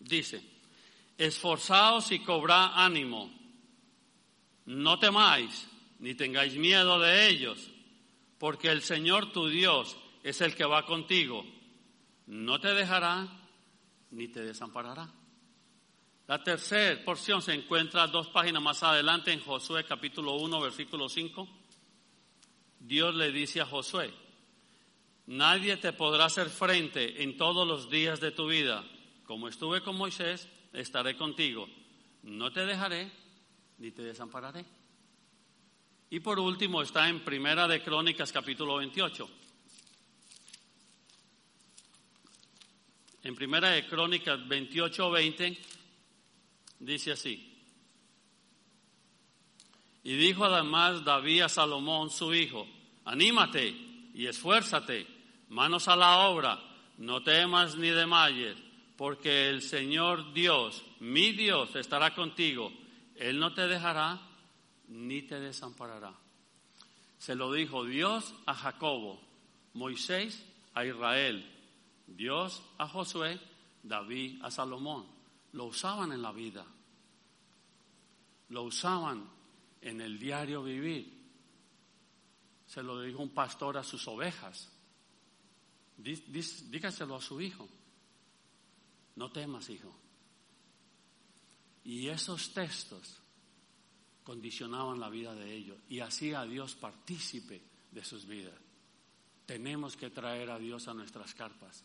Dice, 0.00 0.42
esforzaos 1.16 2.10
y 2.10 2.20
cobrad 2.20 2.72
ánimo, 2.74 3.30
no 4.66 4.98
temáis 4.98 5.68
ni 6.00 6.14
tengáis 6.14 6.54
miedo 6.54 6.98
de 6.98 7.28
ellos, 7.28 7.70
porque 8.38 8.68
el 8.68 8.82
Señor 8.82 9.32
tu 9.32 9.48
Dios 9.48 9.96
es 10.22 10.40
el 10.40 10.54
que 10.54 10.64
va 10.64 10.86
contigo, 10.86 11.44
no 12.26 12.58
te 12.58 12.72
dejará 12.74 13.39
ni 14.10 14.28
te 14.28 14.42
desamparará. 14.42 15.08
La 16.26 16.42
tercera 16.42 17.04
porción 17.04 17.42
se 17.42 17.52
encuentra 17.52 18.06
dos 18.06 18.28
páginas 18.28 18.62
más 18.62 18.82
adelante 18.82 19.32
en 19.32 19.40
Josué 19.40 19.84
capítulo 19.84 20.34
1 20.34 20.60
versículo 20.60 21.08
5. 21.08 21.48
Dios 22.78 23.14
le 23.14 23.32
dice 23.32 23.60
a 23.60 23.66
Josué, 23.66 24.14
nadie 25.26 25.76
te 25.76 25.92
podrá 25.92 26.26
hacer 26.26 26.48
frente 26.48 27.22
en 27.22 27.36
todos 27.36 27.66
los 27.66 27.90
días 27.90 28.20
de 28.20 28.30
tu 28.30 28.48
vida. 28.48 28.84
Como 29.24 29.48
estuve 29.48 29.82
con 29.82 29.96
Moisés, 29.96 30.48
estaré 30.72 31.16
contigo. 31.16 31.68
No 32.22 32.52
te 32.52 32.64
dejaré 32.64 33.10
ni 33.78 33.90
te 33.90 34.02
desampararé. 34.02 34.64
Y 36.10 36.20
por 36.20 36.38
último 36.38 36.82
está 36.82 37.08
en 37.08 37.24
Primera 37.24 37.68
de 37.68 37.82
Crónicas 37.82 38.32
capítulo 38.32 38.76
28. 38.76 39.39
En 43.22 43.34
Primera 43.34 43.70
de 43.70 43.86
Crónicas 43.86 44.46
28, 44.46 45.10
20, 45.10 45.58
dice 46.78 47.12
así. 47.12 47.46
Y 50.02 50.14
dijo 50.16 50.44
además 50.44 51.04
David 51.04 51.42
a 51.42 51.48
Salomón, 51.48 52.10
su 52.10 52.32
hijo, 52.34 52.66
anímate 53.04 53.68
y 54.14 54.26
esfuérzate, 54.26 55.06
manos 55.48 55.88
a 55.88 55.96
la 55.96 56.28
obra, 56.28 56.58
no 56.96 57.22
temas 57.22 57.76
ni 57.76 57.90
desmayes, 57.90 58.56
porque 58.96 59.48
el 59.48 59.62
Señor 59.62 60.32
Dios, 60.32 60.82
mi 61.00 61.32
Dios, 61.32 61.74
estará 61.76 62.14
contigo. 62.14 62.72
Él 63.16 63.38
no 63.38 63.52
te 63.52 63.66
dejará 63.66 64.20
ni 64.88 65.22
te 65.22 65.38
desamparará. 65.38 66.12
Se 67.18 67.34
lo 67.34 67.52
dijo 67.52 67.84
Dios 67.84 68.34
a 68.46 68.54
Jacobo, 68.54 69.20
Moisés 69.74 70.44
a 70.74 70.84
Israel, 70.84 71.46
Dios 72.16 72.62
a 72.78 72.88
Josué, 72.88 73.40
David 73.82 74.42
a 74.42 74.50
Salomón. 74.50 75.06
Lo 75.52 75.66
usaban 75.66 76.12
en 76.12 76.22
la 76.22 76.32
vida. 76.32 76.64
Lo 78.50 78.64
usaban 78.64 79.28
en 79.80 80.00
el 80.00 80.18
diario 80.18 80.62
vivir. 80.62 81.20
Se 82.66 82.82
lo 82.82 83.00
dijo 83.00 83.22
un 83.22 83.30
pastor 83.30 83.78
a 83.78 83.82
sus 83.82 84.06
ovejas. 84.08 84.70
dígaselo 85.96 87.16
a 87.16 87.20
su 87.20 87.40
hijo. 87.40 87.68
No 89.16 89.30
temas, 89.30 89.68
hijo. 89.70 89.92
Y 91.84 92.08
esos 92.08 92.52
textos 92.52 93.18
condicionaban 94.22 95.00
la 95.00 95.08
vida 95.08 95.34
de 95.34 95.52
ellos 95.52 95.78
y 95.88 96.00
hacía 96.00 96.40
a 96.40 96.46
Dios 96.46 96.74
partícipe 96.74 97.60
de 97.90 98.04
sus 98.04 98.26
vidas. 98.26 98.54
Tenemos 99.46 99.96
que 99.96 100.10
traer 100.10 100.50
a 100.50 100.58
Dios 100.58 100.86
a 100.86 100.94
nuestras 100.94 101.34
carpas. 101.34 101.82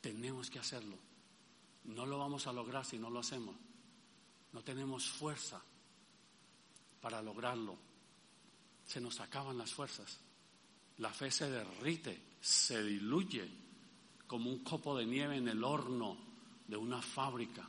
Tenemos 0.00 0.50
que 0.50 0.58
hacerlo. 0.58 0.96
No 1.84 2.06
lo 2.06 2.18
vamos 2.18 2.46
a 2.46 2.52
lograr 2.52 2.84
si 2.84 2.98
no 2.98 3.10
lo 3.10 3.20
hacemos. 3.20 3.54
No 4.52 4.62
tenemos 4.62 5.08
fuerza 5.08 5.60
para 7.00 7.22
lograrlo. 7.22 7.76
Se 8.86 9.00
nos 9.00 9.20
acaban 9.20 9.58
las 9.58 9.72
fuerzas. 9.72 10.18
La 10.98 11.10
fe 11.10 11.30
se 11.30 11.48
derrite, 11.48 12.20
se 12.40 12.82
diluye 12.82 13.48
como 14.26 14.50
un 14.50 14.58
copo 14.60 14.96
de 14.96 15.06
nieve 15.06 15.36
en 15.36 15.48
el 15.48 15.64
horno 15.64 16.16
de 16.66 16.76
una 16.76 17.00
fábrica. 17.00 17.66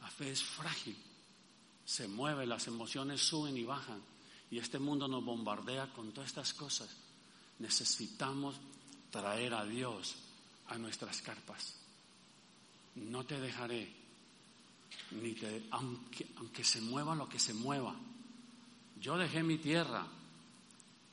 La 0.00 0.10
fe 0.10 0.32
es 0.32 0.42
frágil, 0.42 0.96
se 1.84 2.08
mueve, 2.08 2.46
las 2.46 2.66
emociones 2.66 3.20
suben 3.20 3.56
y 3.56 3.64
bajan. 3.64 4.02
Y 4.50 4.58
este 4.58 4.78
mundo 4.78 5.08
nos 5.08 5.24
bombardea 5.24 5.92
con 5.92 6.12
todas 6.12 6.28
estas 6.28 6.52
cosas. 6.52 6.90
Necesitamos 7.58 8.56
traer 9.10 9.54
a 9.54 9.64
Dios 9.64 10.16
a 10.72 10.78
nuestras 10.78 11.20
carpas. 11.20 11.74
No 12.94 13.24
te 13.24 13.38
dejaré, 13.38 13.92
ni 15.22 15.32
te, 15.34 15.66
aunque, 15.70 16.26
aunque 16.36 16.64
se 16.64 16.80
mueva 16.80 17.14
lo 17.14 17.28
que 17.28 17.38
se 17.38 17.52
mueva. 17.52 17.94
Yo 18.98 19.18
dejé 19.18 19.42
mi 19.42 19.58
tierra 19.58 20.06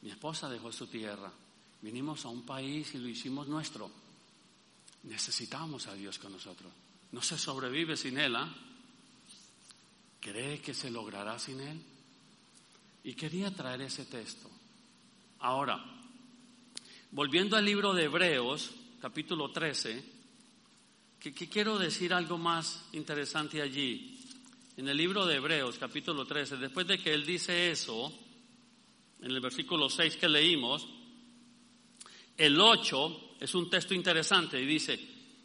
Mi 0.02 0.12
esposa 0.12 0.50
dejó 0.50 0.72
su 0.72 0.88
tierra. 0.88 1.32
Vinimos 1.82 2.24
a 2.24 2.30
un 2.30 2.46
país 2.46 2.94
y 2.96 3.00
lo 3.00 3.10
hicimos 3.10 3.48
nuestro. 3.48 3.92
Necesitamos 5.04 5.88
a 5.88 5.94
Dios 5.94 6.20
con 6.20 6.32
nosotros. 6.32 6.72
No 7.12 7.22
se 7.22 7.38
sobrevive 7.38 7.98
sin 7.98 8.18
Él. 8.18 8.36
¿ah? 8.36 8.50
¿Cree 10.22 10.62
que 10.62 10.74
se 10.74 10.90
logrará 10.90 11.38
sin 11.38 11.60
Él? 11.60 11.82
Y 13.04 13.14
quería 13.14 13.54
traer 13.54 13.82
ese 13.82 14.06
texto. 14.06 14.50
Ahora, 15.40 15.84
volviendo 17.12 17.58
al 17.58 17.66
libro 17.66 17.94
de 17.94 18.06
Hebreos, 18.06 18.72
capítulo 19.00 19.50
13, 19.50 20.04
que, 21.20 21.34
quiero 21.34 21.78
decir 21.78 22.14
algo 22.14 22.38
más 22.38 22.86
interesante 22.94 23.62
allí. 23.62 24.20
En 24.78 24.88
el 24.88 24.98
libro 24.98 25.26
de 25.26 25.36
Hebreos, 25.36 25.78
capítulo 25.78 26.26
13, 26.26 26.58
después 26.58 26.86
de 26.88 26.98
que 26.98 27.14
él 27.14 27.26
dice 27.26 27.72
eso, 27.72 28.14
en 29.22 29.32
el 29.32 29.40
versículo 29.40 29.90
6 29.90 30.18
que 30.18 30.30
leímos, 30.30 30.88
el 32.38 32.60
8 32.60 33.36
es 33.40 33.56
un 33.56 33.70
texto 33.70 33.94
interesante 33.94 34.62
y 34.62 34.66
dice, 34.66 35.00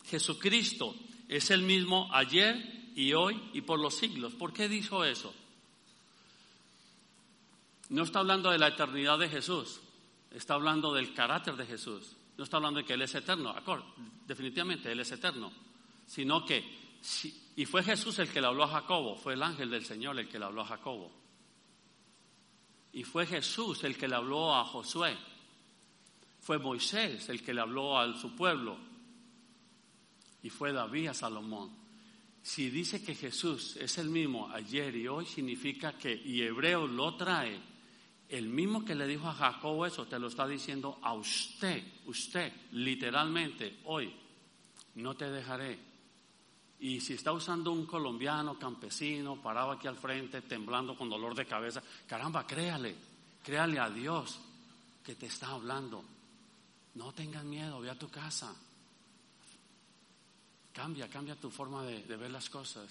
Jesucristo 0.05 0.95
es 1.29 1.51
el 1.51 1.63
mismo 1.63 2.09
ayer 2.13 2.91
y 2.95 3.13
hoy 3.13 3.41
y 3.53 3.61
por 3.63 3.81
los 3.81 3.95
siglos. 3.95 4.35
¿Por 4.35 4.53
qué 4.53 4.69
dijo 4.69 5.05
eso? 5.05 5.35
No 7.89 8.03
está 8.03 8.21
hablando 8.21 8.51
de 8.51 8.59
la 8.59 8.69
eternidad 8.69 9.19
de 9.19 9.29
Jesús, 9.29 9.81
está 10.31 10.55
hablando 10.55 10.93
del 10.93 11.13
carácter 11.15 11.57
de 11.57 11.67
Jesús. 11.67 12.17
No 12.37 12.45
está 12.45 12.57
hablando 12.57 12.81
de 12.81 12.87
que 12.87 12.95
Él 12.95 13.03
es 13.03 13.15
eterno, 13.15 13.55
definitivamente 14.27 14.91
Él 14.91 15.01
es 15.01 15.13
eterno, 15.13 15.53
sino 16.07 16.45
que, 16.45 16.65
y 17.57 17.65
fue 17.65 17.83
Jesús 17.83 18.19
el 18.19 18.29
que 18.29 18.41
le 18.41 18.47
habló 18.47 18.65
a 18.65 18.69
Jacobo, 18.69 19.17
fue 19.17 19.35
el 19.35 19.43
ángel 19.43 19.71
del 19.71 19.85
Señor 19.85 20.19
el 20.19 20.29
que 20.29 20.39
le 20.39 20.45
habló 20.45 20.63
a 20.63 20.67
Jacobo. 20.67 21.25
Y 22.93 23.03
fue 23.03 23.27
Jesús 23.27 23.83
el 23.85 23.97
que 23.97 24.07
le 24.07 24.15
habló 24.15 24.55
a 24.55 24.65
Josué. 24.65 25.17
Fue 26.41 26.59
Moisés 26.59 27.29
el 27.29 27.43
que 27.43 27.53
le 27.53 27.61
habló 27.61 27.99
a 27.99 28.17
su 28.17 28.37
pueblo. 28.37 28.79
Y 30.43 30.51
fue 30.51 30.73
David 30.73 31.09
a 31.09 31.15
Salomón. 31.15 31.85
Si 32.41 32.71
dice 32.71 33.03
que 33.03 33.15
Jesús 33.15 33.77
es 33.77 33.99
el 33.99 34.11
mismo 34.11 34.49
ayer 34.51 34.95
y 34.95 35.09
hoy, 35.09 35.27
significa 35.27 35.99
que, 35.99 36.15
y 36.15 36.43
Hebreo 36.43 36.87
lo 36.87 37.17
trae, 37.17 37.59
el 38.29 38.49
mismo 38.49 38.85
que 38.85 38.95
le 38.95 39.07
dijo 39.07 39.29
a 39.29 39.35
Jacobo 39.35 39.87
eso, 39.87 40.07
te 40.07 40.19
lo 40.19 40.29
está 40.29 40.47
diciendo 40.47 40.99
a 41.03 41.13
usted, 41.13 41.83
usted, 42.07 42.53
literalmente, 42.73 43.81
hoy, 43.85 44.15
no 44.97 45.15
te 45.15 45.31
dejaré. 45.31 45.79
Y 46.81 47.01
si 47.01 47.15
está 47.15 47.33
usando 47.33 47.73
un 47.73 47.87
colombiano 47.87 48.59
campesino 48.59 49.41
parado 49.41 49.73
aquí 49.73 49.87
al 49.87 49.97
frente, 49.97 50.43
temblando 50.43 50.97
con 50.97 51.09
dolor 51.09 51.35
de 51.35 51.47
cabeza, 51.47 51.83
caramba, 52.07 52.47
créale, 52.47 52.97
créale 53.43 53.79
a 53.79 53.91
Dios 53.91 54.41
que 55.03 55.15
te 55.15 55.27
está 55.27 55.49
hablando. 55.49 56.05
No 56.95 57.13
tengas 57.13 57.45
miedo, 57.45 57.81
ve 57.81 57.91
a 57.91 57.99
tu 57.99 58.09
casa. 58.09 58.55
Cambia, 60.73 61.09
cambia 61.09 61.37
tu 61.37 61.51
forma 61.51 61.85
de, 61.85 62.03
de 62.03 62.17
ver 62.17 62.31
las 62.31 62.51
cosas. 62.51 62.89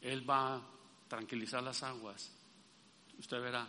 Él 0.00 0.28
va 0.28 0.56
a 0.56 0.60
tranquilizar 1.08 1.62
las 1.62 1.82
aguas. 1.82 2.30
Usted 3.18 3.40
verá. 3.40 3.66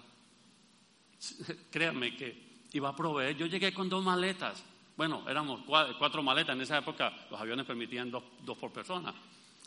Créame 1.71 2.15
que 2.15 2.67
iba 2.73 2.89
a 2.89 2.95
proveer. 2.95 3.35
Yo 3.35 3.45
llegué 3.45 3.73
con 3.73 3.89
dos 3.89 4.03
maletas. 4.03 4.63
Bueno, 4.95 5.23
éramos 5.27 5.61
cuatro 5.65 6.21
maletas. 6.21 6.55
En 6.55 6.61
esa 6.61 6.77
época 6.77 7.27
los 7.29 7.39
aviones 7.39 7.65
permitían 7.65 8.11
dos, 8.11 8.23
por 8.59 8.71
persona. 8.71 9.13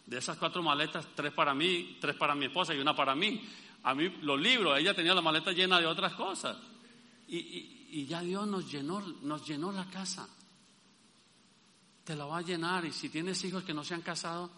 De 0.06 0.18
esas 0.18 0.36
cuatro 0.36 0.62
maletas, 0.62 1.06
tres 1.14 1.32
para 1.32 1.54
mí, 1.54 1.98
tres 2.00 2.16
para 2.16 2.34
mi 2.34 2.46
esposa 2.46 2.74
y 2.74 2.78
una 2.78 2.94
para 2.94 3.14
mí. 3.14 3.48
A 3.84 3.94
mí 3.94 4.08
los 4.22 4.40
libros, 4.40 4.78
ella 4.78 4.94
tenía 4.94 5.14
la 5.14 5.22
maleta 5.22 5.52
llena 5.52 5.80
de 5.80 5.86
otras 5.86 6.14
cosas. 6.14 6.56
Y, 7.28 8.06
ya 8.06 8.20
Dios 8.20 8.46
nos 8.46 8.70
llenó, 8.70 9.00
nos 9.22 9.46
llenó 9.46 9.72
la 9.72 9.86
casa. 9.86 10.28
Te 12.04 12.16
la 12.16 12.26
va 12.26 12.38
a 12.38 12.42
llenar 12.42 12.84
y 12.84 12.92
si 12.92 13.08
tienes 13.08 13.42
hijos 13.44 13.64
que 13.64 13.74
no 13.74 13.84
se 13.84 13.94
han 13.94 14.02
casado, 14.02 14.50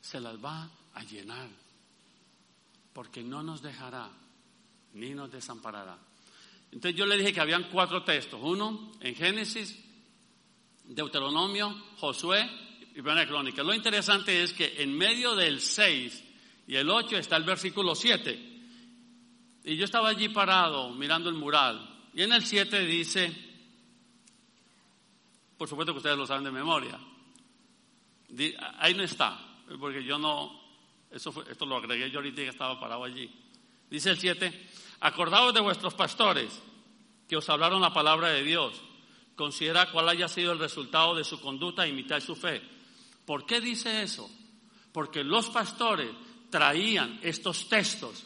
se 0.00 0.20
las 0.20 0.42
va 0.42 0.68
a 0.94 1.02
llenar. 1.02 1.48
Porque 2.92 3.22
no 3.22 3.42
nos 3.42 3.62
dejará 3.62 4.10
ni 4.96 5.14
nos 5.14 5.30
desamparará. 5.30 5.98
Entonces 6.72 6.98
yo 6.98 7.06
le 7.06 7.16
dije 7.16 7.32
que 7.32 7.40
habían 7.40 7.70
cuatro 7.70 8.02
textos. 8.02 8.40
Uno 8.42 8.92
en 9.00 9.14
Génesis, 9.14 9.78
Deuteronomio, 10.84 11.70
Josué 11.98 12.48
y 12.90 13.02
Primera 13.02 13.26
Crónica. 13.26 13.62
Lo 13.62 13.74
interesante 13.74 14.42
es 14.42 14.52
que 14.52 14.82
en 14.82 14.96
medio 14.96 15.34
del 15.34 15.60
6 15.60 16.24
y 16.66 16.74
el 16.74 16.90
8 16.90 17.18
está 17.18 17.36
el 17.36 17.44
versículo 17.44 17.94
7. 17.94 18.54
Y 19.64 19.76
yo 19.76 19.84
estaba 19.84 20.08
allí 20.08 20.28
parado 20.28 20.90
mirando 20.90 21.28
el 21.28 21.34
mural. 21.36 22.08
Y 22.14 22.22
en 22.22 22.32
el 22.32 22.44
7 22.44 22.86
dice, 22.86 23.32
por 25.56 25.68
supuesto 25.68 25.92
que 25.92 25.98
ustedes 25.98 26.16
lo 26.16 26.26
saben 26.26 26.44
de 26.44 26.50
memoria. 26.50 26.98
Ahí 28.78 28.94
no 28.94 29.02
está, 29.02 29.38
porque 29.78 30.02
yo 30.02 30.18
no, 30.18 30.60
eso 31.10 31.44
esto 31.48 31.64
lo 31.66 31.76
agregué 31.76 32.10
yo 32.10 32.18
ahorita 32.18 32.42
que 32.42 32.48
estaba 32.48 32.78
parado 32.80 33.04
allí. 33.04 33.30
Dice 33.90 34.10
el 34.10 34.18
7, 34.18 34.68
acordaos 35.00 35.54
de 35.54 35.60
vuestros 35.60 35.94
pastores 35.94 36.62
que 37.28 37.36
os 37.36 37.48
hablaron 37.48 37.80
la 37.80 37.92
palabra 37.92 38.28
de 38.28 38.42
Dios 38.42 38.82
Considera 39.36 39.92
cuál 39.92 40.08
haya 40.08 40.28
sido 40.28 40.52
el 40.52 40.58
resultado 40.58 41.14
de 41.14 41.22
su 41.22 41.38
conducta 41.40 41.84
e 41.84 41.90
imitar 41.90 42.22
su 42.22 42.34
fe. 42.34 42.62
¿Por 43.26 43.44
qué 43.44 43.60
dice 43.60 44.02
eso? 44.02 44.30
Porque 44.92 45.22
los 45.22 45.50
pastores 45.50 46.10
traían 46.48 47.20
estos 47.22 47.68
textos 47.68 48.24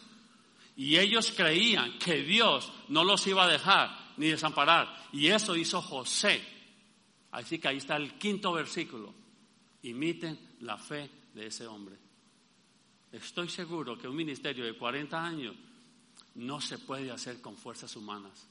y 0.77 0.97
ellos 0.99 1.33
creían 1.37 1.99
que 1.99 2.23
Dios 2.23 2.73
no 2.89 3.03
los 3.03 3.27
iba 3.27 3.45
a 3.45 3.49
dejar 3.49 4.13
ni 4.19 4.29
desamparar. 4.29 5.09
Y 5.13 5.27
eso 5.27 5.57
hizo 5.57 5.83
José. 5.83 6.41
Así 7.33 7.59
que 7.59 7.69
ahí 7.69 7.79
está 7.79 7.97
el 7.97 8.17
quinto 8.17 8.53
versículo. 8.53 9.13
Imiten 9.83 10.57
la 10.61 10.79
fe 10.79 11.11
de 11.35 11.47
ese 11.49 11.67
hombre. 11.67 11.99
Estoy 13.13 13.49
seguro 13.49 13.99
que 13.99 14.07
un 14.07 14.17
ministerio 14.17 14.65
de 14.65 14.77
40 14.77 15.25
años 15.25 15.57
no 16.37 16.61
se 16.61 16.79
puede 16.79 17.11
hacer 17.11 17.41
con 17.41 17.57
fuerzas 17.57 17.95
humanas. 17.97 18.47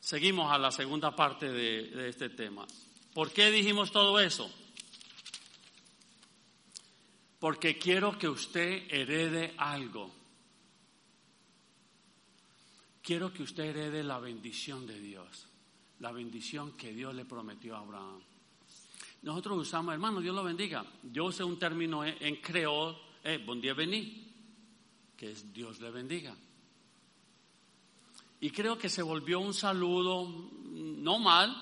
Seguimos 0.00 0.50
a 0.50 0.58
la 0.58 0.70
segunda 0.70 1.14
parte 1.14 1.50
de, 1.50 2.08
este 2.08 2.30
tema. 2.30 2.66
¿Por 3.14 3.30
qué 3.30 3.50
dijimos 3.50 3.92
todo 3.92 4.18
eso? 4.18 4.50
Porque 7.38 7.78
quiero 7.78 8.18
que 8.18 8.28
usted 8.28 8.86
herede 8.90 9.54
algo. 9.58 10.12
Quiero 13.02 13.32
que 13.32 13.42
usted 13.42 13.64
herede 13.64 14.02
la 14.02 14.18
bendición 14.18 14.86
de 14.86 14.98
Dios, 14.98 15.46
la 15.98 16.12
bendición 16.12 16.76
que 16.76 16.92
Dios 16.92 17.14
le 17.14 17.24
prometió 17.24 17.76
a 17.76 17.80
Abraham. 17.80 18.22
Nosotros 19.22 19.58
usamos, 19.58 19.94
hermano, 19.94 20.20
Dios 20.20 20.34
lo 20.34 20.42
bendiga. 20.42 20.84
Yo 21.04 21.26
usé 21.26 21.44
un 21.44 21.58
término 21.58 22.04
en, 22.04 22.36
creol, 22.36 22.96
eh, 23.22 23.42
bon 23.44 23.60
día 23.60 23.72
vení, 23.72 24.28
que 25.16 25.30
es 25.30 25.52
Dios 25.52 25.80
le 25.80 25.90
bendiga. 25.90 26.34
Y 28.40 28.50
creo 28.50 28.76
que 28.76 28.88
se 28.88 29.02
volvió 29.02 29.38
un 29.38 29.54
saludo 29.54 30.50
no 30.72 31.18
mal. 31.20 31.54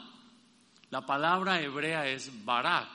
La 0.89 1.05
palabra 1.05 1.61
hebrea 1.61 2.09
es 2.09 2.45
Barak 2.45 2.89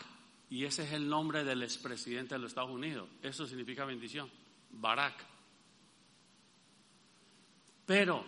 y 0.49 0.65
ese 0.65 0.83
es 0.83 0.93
el 0.93 1.07
nombre 1.07 1.43
del 1.43 1.61
expresidente 1.61 2.35
de 2.35 2.39
los 2.39 2.51
Estados 2.51 2.71
Unidos. 2.71 3.07
Eso 3.21 3.45
significa 3.45 3.85
bendición, 3.85 4.29
Barak. 4.71 5.25
Pero 7.85 8.25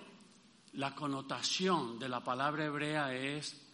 la 0.74 0.94
connotación 0.94 1.98
de 1.98 2.10
la 2.10 2.24
palabra 2.24 2.66
hebrea 2.66 3.16
es, 3.16 3.67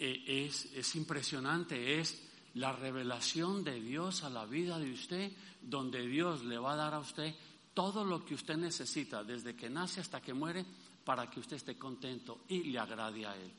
e, 0.00 0.46
es, 0.46 0.64
es 0.74 0.96
impresionante, 0.96 2.00
es 2.00 2.26
la 2.54 2.72
revelación 2.72 3.62
de 3.62 3.80
Dios 3.80 4.24
a 4.24 4.30
la 4.30 4.46
vida 4.46 4.78
de 4.78 4.92
usted, 4.92 5.32
donde 5.60 6.06
Dios 6.06 6.42
le 6.44 6.58
va 6.58 6.72
a 6.72 6.76
dar 6.76 6.94
a 6.94 6.98
usted 7.00 7.34
todo 7.74 8.04
lo 8.04 8.24
que 8.24 8.34
usted 8.34 8.56
necesita 8.56 9.22
desde 9.22 9.54
que 9.54 9.70
nace 9.70 10.00
hasta 10.00 10.20
que 10.20 10.34
muere 10.34 10.64
para 11.04 11.30
que 11.30 11.40
usted 11.40 11.56
esté 11.56 11.78
contento 11.78 12.44
y 12.48 12.64
le 12.64 12.78
agrade 12.78 13.26
a 13.26 13.36
Él. 13.36 13.52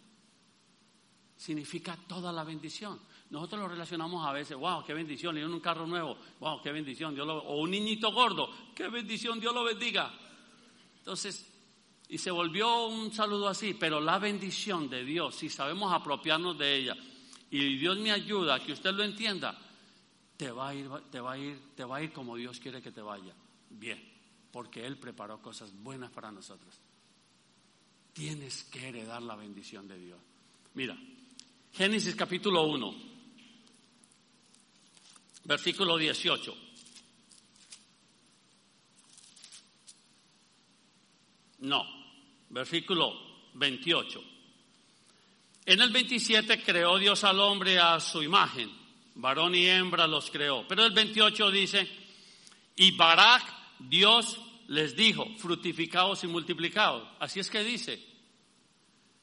Significa 1.37 1.97
toda 2.07 2.31
la 2.31 2.43
bendición. 2.43 2.99
Nosotros 3.29 3.61
lo 3.61 3.67
relacionamos 3.67 4.25
a 4.27 4.31
veces, 4.31 4.57
wow, 4.57 4.83
qué 4.83 4.93
bendición, 4.93 5.35
le 5.35 5.45
un 5.45 5.59
carro 5.59 5.87
nuevo, 5.87 6.17
wow, 6.39 6.61
qué 6.61 6.71
bendición, 6.71 7.15
Dios 7.15 7.25
lo, 7.25 7.37
o 7.37 7.61
un 7.61 7.71
niñito 7.71 8.11
gordo, 8.11 8.49
qué 8.75 8.89
bendición, 8.89 9.39
Dios 9.39 9.53
lo 9.53 9.63
bendiga. 9.63 10.11
Entonces, 10.97 11.50
y 12.11 12.17
se 12.17 12.29
volvió 12.29 12.87
un 12.87 13.13
saludo 13.13 13.47
así, 13.47 13.73
pero 13.73 14.01
la 14.01 14.19
bendición 14.19 14.89
de 14.89 15.05
Dios, 15.05 15.33
si 15.33 15.49
sabemos 15.49 15.93
apropiarnos 15.93 16.57
de 16.57 16.75
ella, 16.75 16.97
y 17.49 17.77
Dios 17.77 17.97
me 17.99 18.11
ayuda 18.11 18.55
a 18.55 18.59
que 18.59 18.73
usted 18.73 18.91
lo 18.91 19.05
entienda, 19.05 19.57
te 20.35 20.51
va 20.51 20.67
a 20.67 20.75
ir, 20.75 20.89
te 21.09 21.21
va 21.21 21.31
a 21.31 21.37
ir, 21.37 21.57
te 21.73 21.85
va 21.85 21.97
a 21.97 22.03
ir 22.03 22.11
como 22.11 22.35
Dios 22.35 22.59
quiere 22.59 22.81
que 22.81 22.91
te 22.91 22.99
vaya 22.99 23.33
bien, 23.69 23.97
porque 24.51 24.85
Él 24.85 24.97
preparó 24.97 25.41
cosas 25.41 25.71
buenas 25.73 26.11
para 26.11 26.33
nosotros. 26.33 26.75
Tienes 28.11 28.65
que 28.65 28.89
heredar 28.89 29.21
la 29.21 29.37
bendición 29.37 29.87
de 29.87 29.97
Dios. 29.97 30.19
Mira, 30.73 30.97
Génesis 31.71 32.13
capítulo 32.13 32.63
1, 32.63 32.93
versículo 35.45 35.95
18. 35.95 36.57
No, 41.59 42.00
versículo 42.51 43.13
28. 43.53 44.23
En 45.65 45.81
el 45.81 45.91
27 45.91 46.63
creó 46.63 46.97
Dios 46.97 47.23
al 47.23 47.39
hombre 47.39 47.79
a 47.79 47.99
su 47.99 48.21
imagen, 48.23 48.71
varón 49.15 49.55
y 49.55 49.67
hembra 49.67 50.07
los 50.07 50.29
creó. 50.29 50.67
Pero 50.67 50.85
el 50.85 50.91
28 50.91 51.51
dice, 51.51 51.87
y 52.75 52.91
Barak, 52.91 53.43
Dios 53.79 54.39
les 54.67 54.95
dijo, 54.95 55.27
fructificados 55.37 56.23
y 56.23 56.27
multiplicados. 56.27 57.07
Así 57.19 57.39
es 57.39 57.49
que 57.49 57.63
dice, 57.63 58.03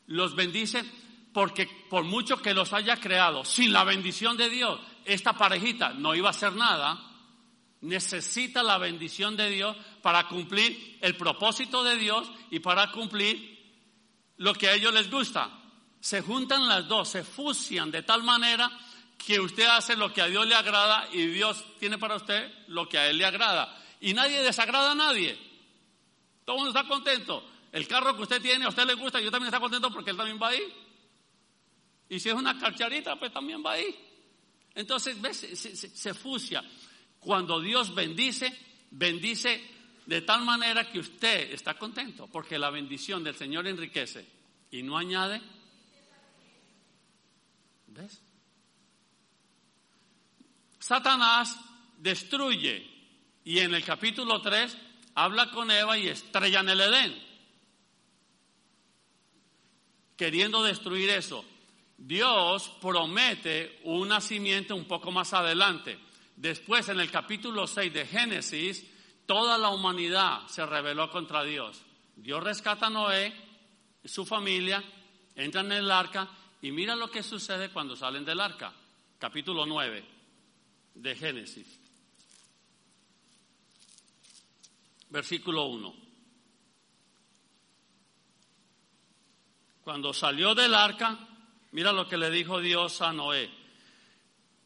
los 0.07 0.35
bendice 0.35 0.85
porque 1.33 1.69
por 1.88 2.05
mucho 2.05 2.41
que 2.41 2.55
los 2.55 2.73
haya 2.73 2.97
creado, 2.97 3.45
sin 3.45 3.73
la 3.73 3.85
bendición 3.85 4.37
de 4.37 4.51
Dios, 4.51 4.81
esta 5.05 5.33
parejita 5.35 5.93
no 5.93 6.14
iba 6.14 6.29
a 6.29 6.31
hacer 6.31 6.53
nada. 6.55 7.08
Necesita 7.81 8.62
la 8.62 8.79
bendición 8.79 9.37
de 9.37 9.51
Dios 9.51 9.77
para 10.03 10.27
cumplir 10.29 10.99
el 11.01 11.17
propósito 11.17 11.85
de 11.85 11.97
Dios 11.97 12.31
y 12.51 12.59
para 12.59 12.91
cumplir 12.91 13.59
lo 14.38 14.55
que 14.55 14.69
a 14.69 14.75
ellos 14.75 14.93
les 14.93 15.11
gusta. 15.11 15.51
Se 16.01 16.21
juntan 16.23 16.69
las 16.69 16.88
dos, 16.88 17.09
se 17.09 17.25
fusian 17.25 17.91
de 17.91 18.03
tal 18.03 18.23
manera 18.23 18.71
que 19.17 19.41
usted 19.41 19.67
hace 19.67 19.97
lo 19.97 20.12
que 20.12 20.23
a 20.23 20.27
Dios 20.27 20.47
le 20.47 20.55
agrada 20.55 21.09
y 21.12 21.27
Dios 21.27 21.64
tiene 21.79 21.99
para 21.99 22.17
usted 22.17 22.51
lo 22.69 22.88
que 22.88 22.99
a 22.99 23.09
Él 23.09 23.19
le 23.19 23.25
agrada. 23.25 23.77
Y 24.01 24.14
nadie 24.14 24.43
desagrada 24.43 24.93
a 24.93 24.95
nadie. 24.95 25.37
Todo 26.45 26.57
el 26.57 26.64
mundo 26.64 26.79
está 26.79 26.88
contento. 26.88 27.45
El 27.73 27.87
carro 27.87 28.17
que 28.17 28.23
usted 28.23 28.41
tiene, 28.41 28.64
a 28.64 28.69
usted 28.69 28.87
le 28.87 28.95
gusta, 28.95 29.21
yo 29.21 29.31
también 29.31 29.49
está 29.49 29.61
contento 29.61 29.91
porque 29.93 30.11
Él 30.11 30.17
también 30.17 30.38
va 30.41 30.49
ahí. 30.49 30.62
Y 32.09 32.21
si 32.21 32.29
es 32.29 32.35
una 32.35 32.59
carcharita, 32.59 33.17
pues 33.17 33.33
también 33.33 33.62
va 33.64 33.73
ahí. 33.73 33.95
Entonces, 34.75 35.21
¿ves? 35.21 35.37
Se, 35.37 35.77
se, 35.77 36.14
fusia. 36.14 36.64
Cuando 37.29 37.61
Dios 37.61 37.95
bendice, 37.95 38.51
bendice 38.91 39.62
de 40.07 40.23
tal 40.23 40.47
manera 40.47 40.91
que 40.91 40.99
usted 40.99 41.53
está 41.53 41.75
contento, 41.75 42.27
porque 42.27 42.59
la 42.59 42.71
bendición 42.71 43.23
del 43.23 43.37
Señor 43.37 43.67
enriquece 43.67 44.27
y 44.71 44.83
no 44.83 44.97
añade. 44.97 45.43
¿Ves? 47.88 48.23
Satanás 50.79 51.55
destruye 51.99 52.91
y 53.45 53.59
en 53.59 53.75
el 53.75 53.85
capítulo 53.85 54.41
3 54.41 54.79
habla 55.14 55.51
con 55.51 55.71
Eva 55.71 55.99
y 55.99 56.09
estrella 56.09 56.61
en 56.61 56.69
el 56.71 56.81
Edén, 56.81 57.27
queriendo 60.17 60.62
destruir 60.62 61.11
eso. 61.11 61.45
Dios 61.99 62.71
promete 62.81 63.81
un 63.85 64.09
nacimiento 64.09 64.75
un 64.75 64.87
poco 64.87 65.12
más 65.12 65.35
adelante. 65.35 66.08
Después, 66.38 66.88
en 66.88 67.01
el 67.01 67.11
capítulo 67.11 67.66
6 67.66 67.92
de 67.92 68.07
Génesis, 68.07 68.87
toda 69.27 69.59
la 69.59 69.70
humanidad 69.70 70.46
se 70.46 70.64
rebeló 70.64 71.11
contra 71.11 71.42
Dios. 71.42 71.83
Dios 72.14 72.42
rescata 72.42 72.87
a 72.87 72.90
Noé, 72.90 73.35
su 74.05 74.24
familia, 74.24 74.83
entran 75.35 75.66
en 75.66 75.79
el 75.79 75.90
arca 75.90 76.31
y 76.62 76.70
mira 76.70 76.94
lo 76.94 77.11
que 77.11 77.22
sucede 77.22 77.70
cuando 77.70 77.96
salen 77.96 78.24
del 78.24 78.40
arca. 78.40 78.72
Capítulo 79.18 79.66
9 79.66 80.05
de 80.94 81.16
Génesis. 81.16 81.81
Versículo 85.11 85.64
1. 85.66 85.94
Cuando 89.83 90.12
salió 90.12 90.55
del 90.55 90.74
arca, 90.74 91.29
Mira 91.72 91.92
lo 91.92 92.09
que 92.09 92.16
le 92.16 92.31
dijo 92.31 92.61
Dios 92.61 93.03
a 93.03 93.12
Noé. 93.12 93.51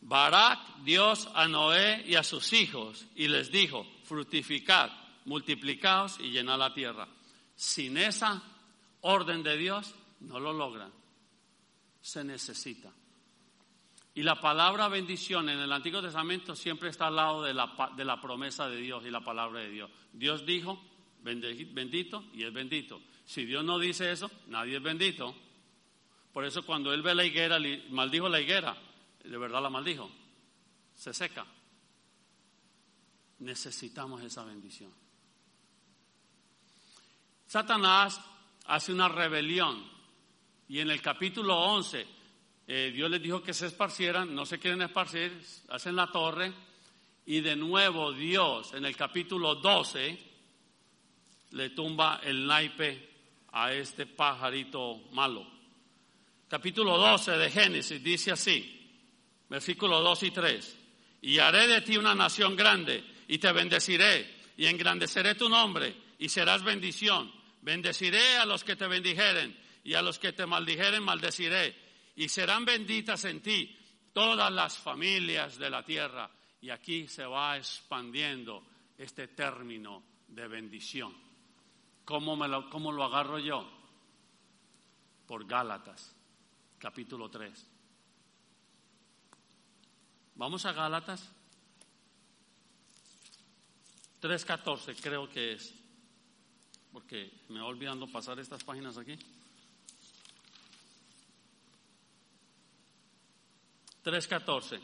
Barak 0.03 0.83
Dios 0.85 1.29
a 1.35 1.47
Noé 1.47 2.05
y 2.07 2.17
a 2.17 2.23
sus 2.23 2.53
hijos 2.53 3.07
y 3.15 3.29
les 3.29 3.51
dijo, 3.51 3.87
fructificad, 4.05 4.91
multiplicaos 5.25 6.19
y 6.21 6.31
llenad 6.31 6.59
la 6.59 6.75
tierra. 6.75 7.09
Sin 7.55 7.97
esa 7.97 8.43
orden 9.03 9.43
de 9.43 9.57
Dios 9.57 9.95
no 10.21 10.41
lo 10.41 10.53
logran. 10.53 10.93
Se 12.01 12.25
necesita. 12.25 12.91
Y 14.15 14.23
la 14.23 14.41
palabra 14.41 14.89
bendición 14.89 15.49
en 15.49 15.61
el 15.61 15.73
Antiguo 15.73 16.03
Testamento 16.03 16.55
siempre 16.55 16.91
está 16.91 17.07
al 17.07 17.17
lado 17.17 17.43
de 17.43 17.55
la, 17.55 17.73
de 17.97 18.05
la 18.05 18.21
promesa 18.21 18.69
de 18.69 18.77
Dios 18.77 19.05
y 19.07 19.11
la 19.11 19.21
palabra 19.21 19.61
de 19.61 19.71
Dios. 19.71 19.91
Dios 20.13 20.45
dijo, 20.45 20.83
bendito 21.23 22.25
y 22.35 22.43
es 22.43 22.53
bendito. 22.53 23.01
Si 23.25 23.45
Dios 23.45 23.65
no 23.65 23.79
dice 23.79 24.11
eso, 24.11 24.31
nadie 24.49 24.77
es 24.77 24.83
bendito. 24.83 25.35
Por 26.33 26.45
eso 26.45 26.65
cuando 26.65 26.93
él 26.93 27.03
ve 27.03 27.15
la 27.15 27.25
higuera, 27.25 27.59
maldijo 27.91 28.29
la 28.29 28.41
higuera, 28.41 28.77
de 29.25 29.39
verdad 29.39 29.63
la 29.63 29.71
maldijo, 29.71 30.11
se 30.95 31.13
seca. 31.13 31.47
Necesitamos 33.41 34.23
esa 34.23 34.45
bendición. 34.45 34.93
Satanás 37.47 38.21
hace 38.67 38.93
una 38.93 39.09
rebelión. 39.09 39.91
Y 40.69 40.79
en 40.79 40.91
el 40.91 41.03
capítulo 41.03 41.59
11 41.59 42.07
eh, 42.67 42.91
Dios 42.95 43.11
les 43.11 43.23
dijo 43.23 43.43
que 43.43 43.53
se 43.53 43.67
esparcieran, 43.67 44.35
no 44.35 44.47
se 44.47 44.59
quieren 44.59 44.83
esparcir, 44.83 45.39
hacen 45.69 45.97
la 45.97 46.11
torre. 46.11 46.53
Y 47.27 47.41
de 47.41 47.55
nuevo 47.57 48.13
Dios 48.13 48.73
en 48.75 48.85
el 48.85 48.97
capítulo 48.97 49.57
12 49.57 50.19
le 51.51 51.71
tumba 51.71 52.21
el 52.23 52.47
naipe 52.47 53.11
a 53.53 53.73
este 53.73 54.07
pajarito 54.07 55.03
malo. 55.13 55.47
Capítulo 56.49 56.97
12 56.99 57.33
de 57.33 57.51
Génesis 57.51 58.03
dice 58.03 58.33
así, 58.33 58.82
versículos 59.53 60.03
2 60.03 60.23
y 60.23 60.31
3, 60.31 60.79
y 61.21 61.39
haré 61.39 61.67
de 61.67 61.83
ti 61.83 61.99
una 61.99 62.15
nación 62.15 62.57
grande 62.57 63.05
y 63.29 63.37
te 63.37 63.53
bendeciré 63.53 64.55
y 64.57 64.65
engrandeceré 64.65 65.35
tu 65.35 65.47
nombre 65.47 65.95
y 66.19 66.31
serás 66.31 66.65
bendición. 66.65 67.31
Bendeciré 67.61 68.39
a 68.39 68.47
los 68.47 68.65
que 68.65 68.77
te 68.77 68.87
bendijeren 68.87 69.55
y 69.85 69.93
a 69.93 70.01
los 70.01 70.19
que 70.19 70.33
te 70.33 70.47
maldijeren 70.47 71.03
maldeciré 71.03 71.77
y 72.17 72.31
serán 72.31 72.65
benditas 72.65 73.27
en 73.27 73.43
ti 73.43 73.79
todas 74.15 74.51
las 74.51 74.79
familias 74.79 75.59
de 75.59 75.69
la 75.69 75.85
tierra. 75.85 76.31
Y 76.63 76.71
aquí 76.71 77.07
se 77.07 77.27
va 77.27 77.59
expandiendo 77.59 78.65
este 78.97 79.29
término 79.29 80.03
de 80.29 80.49
bendición. 80.49 81.15
¿Cómo, 82.07 82.37
me 82.37 82.49
lo, 82.49 82.71
cómo 82.71 82.91
lo 82.91 83.05
agarro 83.05 83.39
yo? 83.39 83.71
Por 85.27 85.47
Gálatas 85.47 86.17
capítulo 86.79 87.29
3. 87.29 87.72
Vamos 90.35 90.65
a 90.65 90.73
Gálatas 90.73 91.31
3.14, 94.23 94.97
creo 95.03 95.29
que 95.29 95.55
es, 95.55 95.75
porque 96.93 97.43
me 97.49 97.59
va 97.59 97.67
olvidando 97.67 98.07
pasar 98.07 98.39
estas 98.39 98.63
páginas 98.63 98.97
aquí. 98.97 99.19
3.14. 104.05 104.81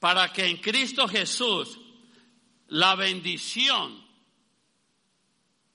Para 0.00 0.32
que 0.32 0.46
en 0.46 0.56
Cristo 0.58 1.06
Jesús 1.06 1.78
la 2.68 2.96
bendición 2.96 4.04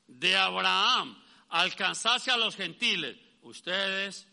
de 0.08 0.36
Abraham 0.36 1.17
alcanzase 1.50 2.32
a 2.32 2.38
los 2.38 2.58
gentiles, 2.58 3.17
ustedes 3.43 4.28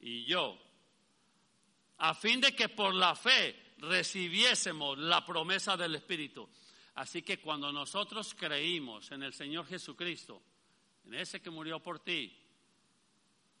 y 0.00 0.26
yo, 0.26 0.58
a 1.98 2.14
fin 2.14 2.40
de 2.40 2.54
que 2.54 2.68
por 2.68 2.94
la 2.94 3.14
fe 3.14 3.74
recibiésemos 3.78 4.98
la 4.98 5.24
promesa 5.24 5.76
del 5.76 5.96
Espíritu. 5.96 6.48
Así 6.94 7.22
que 7.22 7.38
cuando 7.38 7.72
nosotros 7.72 8.34
creímos 8.34 9.10
en 9.12 9.22
el 9.22 9.32
Señor 9.32 9.66
Jesucristo, 9.66 10.42
en 11.04 11.14
ese 11.14 11.40
que 11.40 11.50
murió 11.50 11.80
por 11.80 12.00
ti, 12.00 12.36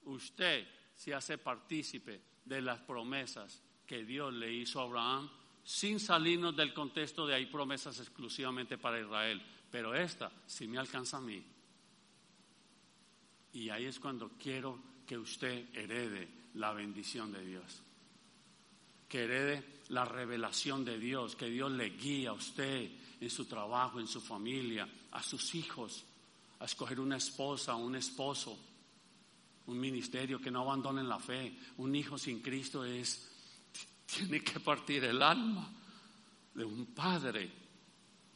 usted 0.04 0.66
se 0.94 1.14
hace 1.14 1.38
partícipe 1.38 2.20
de 2.44 2.60
las 2.60 2.80
promesas 2.80 3.62
que 3.86 4.04
Dios 4.04 4.32
le 4.34 4.52
hizo 4.52 4.80
a 4.80 4.84
Abraham, 4.84 5.30
sin 5.62 6.00
salirnos 6.00 6.56
del 6.56 6.74
contexto 6.74 7.26
de 7.26 7.34
hay 7.34 7.46
promesas 7.46 7.98
exclusivamente 8.00 8.78
para 8.78 9.00
Israel, 9.00 9.42
pero 9.70 9.94
esta 9.94 10.32
sí 10.46 10.66
me 10.66 10.78
alcanza 10.78 11.18
a 11.18 11.20
mí. 11.20 11.44
Y 13.52 13.70
ahí 13.70 13.86
es 13.86 14.00
cuando 14.00 14.30
quiero 14.38 14.82
que 15.06 15.16
usted 15.16 15.74
herede 15.74 16.28
la 16.54 16.72
bendición 16.72 17.32
de 17.32 17.44
Dios. 17.44 17.82
Que 19.08 19.24
herede 19.24 19.82
la 19.88 20.04
revelación 20.04 20.84
de 20.84 20.98
Dios, 20.98 21.34
que 21.34 21.46
Dios 21.46 21.72
le 21.72 21.90
guíe 21.90 22.28
a 22.28 22.32
usted 22.32 22.90
en 23.20 23.30
su 23.30 23.46
trabajo, 23.46 24.00
en 24.00 24.06
su 24.06 24.20
familia, 24.20 24.88
a 25.12 25.22
sus 25.22 25.54
hijos, 25.54 26.04
a 26.60 26.64
escoger 26.64 27.00
una 27.00 27.16
esposa, 27.16 27.74
un 27.74 27.96
esposo, 27.96 28.58
un 29.66 29.78
ministerio 29.78 30.40
que 30.40 30.50
no 30.50 30.62
abandonen 30.62 31.08
la 31.08 31.18
fe. 31.18 31.56
Un 31.78 31.94
hijo 31.94 32.18
sin 32.18 32.40
Cristo 32.40 32.84
es, 32.84 33.30
tiene 34.06 34.42
que 34.42 34.60
partir 34.60 35.04
el 35.04 35.22
alma 35.22 35.70
de 36.54 36.64
un 36.64 36.86
padre. 36.86 37.50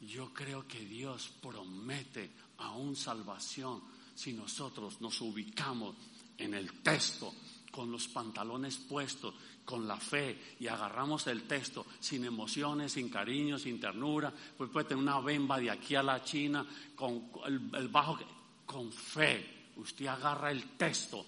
Yo 0.01 0.33
creo 0.33 0.67
que 0.67 0.85
Dios 0.85 1.33
promete 1.41 2.33
aún 2.59 2.97
salvación 2.97 3.83
si 4.15 4.33
nosotros 4.33 5.01
nos 5.01 5.21
ubicamos 5.21 5.97
en 6.37 6.55
el 6.55 6.83
texto, 6.83 7.33
con 7.73 7.91
los 7.91 8.07
pantalones 8.07 8.77
puestos, 8.77 9.35
con 9.65 9.89
la 9.89 9.97
fe, 9.97 10.57
y 10.61 10.67
agarramos 10.67 11.27
el 11.27 11.45
texto 11.45 11.87
sin 11.99 12.25
emociones, 12.25 12.93
sin 12.93 13.09
cariño, 13.09 13.59
sin 13.59 13.81
ternura, 13.81 14.33
pues 14.57 14.71
puede 14.71 14.89
tener 14.89 15.03
una 15.03 15.19
bemba 15.21 15.59
de 15.59 15.71
aquí 15.71 15.95
a 15.95 16.03
la 16.03 16.23
China, 16.23 16.67
con 16.95 17.31
el, 17.47 17.89
bajo, 17.89 18.19
con 18.67 18.93
fe, 18.93 19.71
usted 19.77 20.07
agarra 20.07 20.51
el 20.51 20.77
texto, 20.77 21.25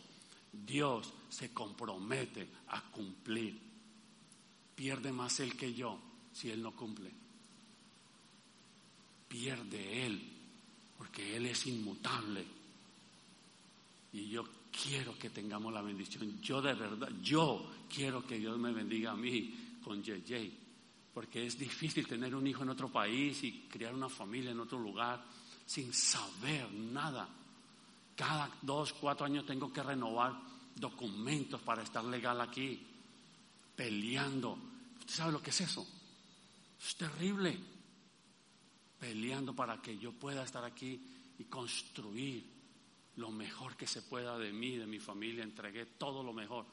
Dios 0.53 1.13
se 1.31 1.53
compromete 1.53 2.47
a 2.69 2.83
cumplir. 2.91 3.59
Pierde 4.75 5.13
más 5.13 5.41
él 5.41 5.57
que 5.57 5.73
yo 5.73 5.99
si 6.33 6.51
él 6.51 6.63
no 6.63 6.73
cumple. 6.73 7.11
Pierde 9.29 10.07
él, 10.07 10.31
porque 10.99 11.37
él 11.37 11.47
es 11.47 11.67
inmutable. 11.67 12.45
Y 14.13 14.29
yo 14.29 14.45
quiero 14.83 15.19
que 15.19 15.31
tengamos 15.31 15.73
la 15.73 15.83
bendición. 15.83 16.41
Yo 16.41 16.61
de 16.61 16.75
verdad, 16.75 17.09
yo 17.23 17.71
quiero 17.89 18.25
que 18.27 18.39
Dios 18.39 18.59
me 18.59 18.73
bendiga 18.73 19.13
a 19.13 19.17
mí 19.17 19.79
con 19.83 20.03
JJ, 20.03 20.51
porque 21.13 21.47
es 21.47 21.59
difícil 21.59 22.07
tener 22.07 22.35
un 22.35 22.47
hijo 22.47 22.63
en 22.63 22.71
otro 22.71 22.91
país 22.91 23.43
y 23.45 23.67
criar 23.69 23.95
una 23.95 24.09
familia 24.09 24.51
en 24.51 24.61
otro 24.61 24.79
lugar 24.79 25.25
sin 25.67 25.93
saber 25.93 26.73
nada. 26.73 27.29
Cada 28.17 28.51
dos, 28.63 28.93
cuatro 28.93 29.27
años 29.27 29.47
tengo 29.47 29.73
que 29.73 29.83
renovar 29.83 30.35
documentos 30.77 31.61
para 31.61 31.83
estar 31.83 32.05
legal 32.05 32.41
aquí, 32.41 32.81
peleando. 33.75 34.59
¿Usted 35.01 35.15
sabe 35.15 35.33
lo 35.33 35.43
que 35.43 35.51
es 35.51 35.61
eso? 35.61 35.87
Es 36.81 36.97
terrible. 36.97 37.59
Peleando 38.99 39.55
para 39.55 39.81
que 39.81 39.99
yo 39.99 40.13
pueda 40.13 40.45
estar 40.45 40.65
aquí 40.65 41.01
y 41.39 41.45
construir 41.45 42.54
lo 43.17 43.31
mejor 43.31 43.77
que 43.77 43.87
se 43.87 44.03
pueda 44.03 44.39
de 44.39 44.53
mí, 44.53 44.77
de 44.77 44.87
mi 44.87 44.99
familia. 44.99 45.45
Entregué 45.45 45.87
todo 45.87 46.23
lo 46.23 46.33
mejor. 46.33 46.67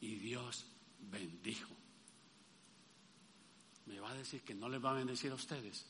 Y 0.00 0.16
Dios 0.16 0.66
bendijo. 1.10 1.74
¿Me 3.86 3.98
va 4.00 4.10
a 4.10 4.14
decir 4.14 4.42
que 4.42 4.54
no 4.54 4.68
les 4.68 4.84
va 4.84 4.90
a 4.90 4.94
bendecir 4.94 5.32
a 5.32 5.34
ustedes? 5.34 5.86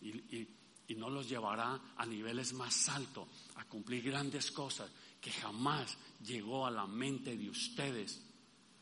Y, 0.00 0.48
y 0.88 0.94
no 0.94 1.08
los 1.10 1.28
llevará 1.28 1.80
a 1.96 2.06
niveles 2.06 2.52
más 2.52 2.88
altos, 2.88 3.28
a 3.56 3.64
cumplir 3.64 4.02
grandes 4.02 4.50
cosas 4.50 4.90
que 5.20 5.30
jamás 5.30 5.96
llegó 6.22 6.66
a 6.66 6.70
la 6.70 6.86
mente 6.86 7.36
de 7.36 7.48
ustedes. 7.48 8.20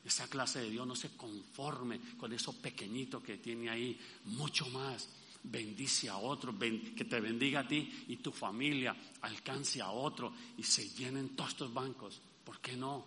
Esa 0.05 0.29
clase 0.29 0.61
de 0.61 0.71
Dios 0.71 0.87
no 0.87 0.97
se 0.97 1.17
conforme 1.17 2.01
con 2.19 2.33
eso 2.33 2.61
pequeñito 2.61 3.23
que 3.23 3.39
tiene 3.39 3.71
ahí, 3.71 3.99
mucho 4.25 4.67
más. 4.71 5.09
Bendice 5.45 6.09
a 6.09 6.19
otro, 6.19 6.57
que 6.59 7.05
te 7.05 7.21
bendiga 7.21 7.61
a 7.61 7.69
ti 7.69 8.05
y 8.09 8.17
tu 8.17 8.31
familia, 8.31 8.97
alcance 9.23 9.83
a 9.83 9.91
otro 9.91 10.33
y 10.57 10.63
se 10.63 10.89
llenen 10.91 11.31
todos 11.31 11.51
estos 11.51 11.75
bancos. 11.75 12.21
¿Por 12.45 12.61
qué 12.61 12.77
no? 12.77 13.05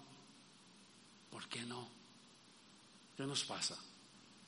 ¿Por 1.30 1.48
qué 1.48 1.64
no? 1.64 1.88
¿Qué 3.16 3.26
nos 3.26 3.44
pasa? 3.46 3.78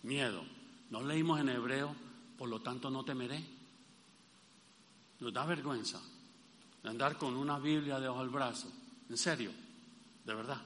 Miedo. 0.04 0.43
No 0.89 1.02
leímos 1.02 1.39
en 1.39 1.50
hebreo, 1.50 1.95
por 2.38 2.50
lo 2.50 2.62
tanto 2.62 2.89
no 2.89 3.04
temeré. 3.04 3.43
Nos 5.19 5.34
da 5.34 5.45
vergüenza 5.45 6.02
andar 6.84 7.17
con 7.17 7.36
una 7.36 7.60
Biblia 7.60 8.00
debajo 8.00 8.21
del 8.21 8.30
brazo. 8.30 8.71
En 9.10 9.17
serio, 9.17 9.52
de 10.23 10.34
verdad. 10.34 10.62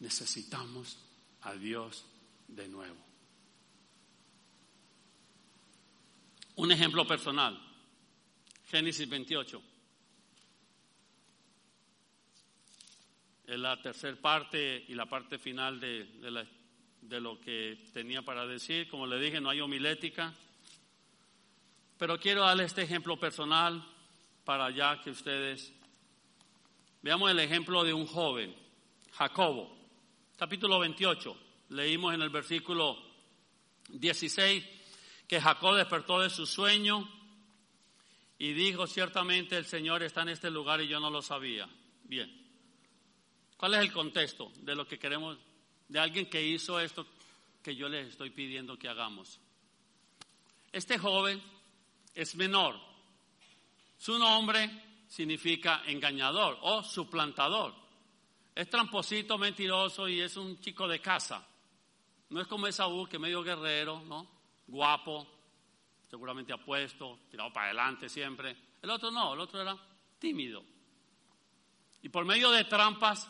Necesitamos 0.00 0.98
a 1.42 1.54
Dios 1.54 2.04
de 2.48 2.68
nuevo. 2.68 3.13
Un 6.56 6.70
ejemplo 6.70 7.04
personal. 7.06 7.60
Génesis 8.70 9.08
28. 9.08 9.62
Es 13.46 13.58
la 13.58 13.80
tercera 13.82 14.16
parte 14.20 14.84
y 14.88 14.94
la 14.94 15.06
parte 15.06 15.38
final 15.38 15.80
de, 15.80 16.06
de 17.02 17.20
lo 17.20 17.40
que 17.40 17.84
tenía 17.92 18.22
para 18.22 18.46
decir. 18.46 18.88
Como 18.88 19.06
le 19.06 19.18
dije, 19.18 19.40
no 19.40 19.50
hay 19.50 19.60
homilética. 19.60 20.32
Pero 21.98 22.20
quiero 22.20 22.42
darle 22.42 22.64
este 22.64 22.82
ejemplo 22.82 23.18
personal 23.18 23.84
para 24.44 24.70
ya 24.70 25.00
que 25.00 25.10
ustedes 25.10 25.72
veamos 27.02 27.30
el 27.30 27.40
ejemplo 27.40 27.82
de 27.82 27.92
un 27.92 28.06
joven, 28.06 28.54
Jacobo, 29.12 29.76
capítulo 30.36 30.78
28. 30.78 31.36
Leímos 31.70 32.14
en 32.14 32.22
el 32.22 32.30
versículo 32.30 32.96
16 33.88 34.73
que 35.26 35.40
Jacob 35.40 35.76
despertó 35.76 36.20
de 36.20 36.30
su 36.30 36.46
sueño 36.46 37.08
y 38.38 38.52
dijo, 38.52 38.86
ciertamente 38.86 39.56
el 39.56 39.64
Señor 39.64 40.02
está 40.02 40.22
en 40.22 40.30
este 40.30 40.50
lugar 40.50 40.80
y 40.80 40.88
yo 40.88 41.00
no 41.00 41.10
lo 41.10 41.22
sabía. 41.22 41.68
Bien. 42.04 42.44
¿Cuál 43.56 43.74
es 43.74 43.80
el 43.80 43.92
contexto 43.92 44.52
de 44.56 44.74
lo 44.74 44.86
que 44.86 44.98
queremos, 44.98 45.38
de 45.88 45.98
alguien 45.98 46.28
que 46.28 46.44
hizo 46.44 46.78
esto 46.80 47.06
que 47.62 47.74
yo 47.74 47.88
les 47.88 48.08
estoy 48.08 48.30
pidiendo 48.30 48.78
que 48.78 48.88
hagamos? 48.88 49.40
Este 50.72 50.98
joven 50.98 51.40
es 52.14 52.34
menor. 52.34 52.78
Su 53.96 54.18
nombre 54.18 54.68
significa 55.08 55.82
engañador 55.86 56.58
o 56.62 56.82
suplantador. 56.82 57.74
Es 58.54 58.68
tramposito, 58.68 59.38
mentiroso 59.38 60.08
y 60.08 60.20
es 60.20 60.36
un 60.36 60.60
chico 60.60 60.86
de 60.86 61.00
casa. 61.00 61.46
No 62.30 62.40
es 62.40 62.46
como 62.46 62.66
Esaú, 62.66 63.06
que 63.06 63.16
es 63.16 63.20
medio 63.20 63.42
guerrero, 63.42 64.00
¿no? 64.00 64.33
Guapo, 64.66 65.26
seguramente 66.08 66.52
apuesto, 66.52 67.20
tirado 67.30 67.52
para 67.52 67.66
adelante 67.66 68.08
siempre. 68.08 68.56
El 68.82 68.90
otro 68.90 69.10
no, 69.10 69.34
el 69.34 69.40
otro 69.40 69.60
era 69.60 69.76
tímido. 70.18 70.64
Y 72.02 72.08
por 72.08 72.24
medio 72.24 72.50
de 72.50 72.64
trampas 72.64 73.28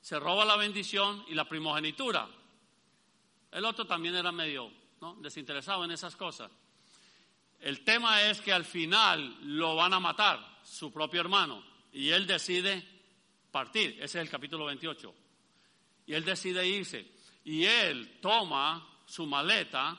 se 0.00 0.18
roba 0.18 0.44
la 0.44 0.56
bendición 0.56 1.24
y 1.28 1.34
la 1.34 1.48
primogenitura. 1.48 2.28
El 3.50 3.64
otro 3.64 3.86
también 3.86 4.14
era 4.14 4.30
medio 4.30 4.70
¿no? 5.00 5.16
desinteresado 5.16 5.84
en 5.84 5.90
esas 5.90 6.14
cosas. 6.14 6.50
El 7.60 7.82
tema 7.84 8.22
es 8.22 8.40
que 8.40 8.52
al 8.52 8.64
final 8.64 9.38
lo 9.42 9.74
van 9.76 9.94
a 9.94 10.00
matar, 10.00 10.60
su 10.62 10.92
propio 10.92 11.20
hermano, 11.20 11.64
y 11.92 12.10
él 12.10 12.26
decide 12.26 12.86
partir. 13.50 13.92
Ese 13.94 14.04
es 14.04 14.16
el 14.16 14.30
capítulo 14.30 14.66
28. 14.66 15.14
Y 16.06 16.14
él 16.14 16.24
decide 16.24 16.68
irse. 16.68 17.10
Y 17.44 17.64
él 17.64 18.18
toma 18.20 18.86
su 19.06 19.26
maleta 19.26 19.98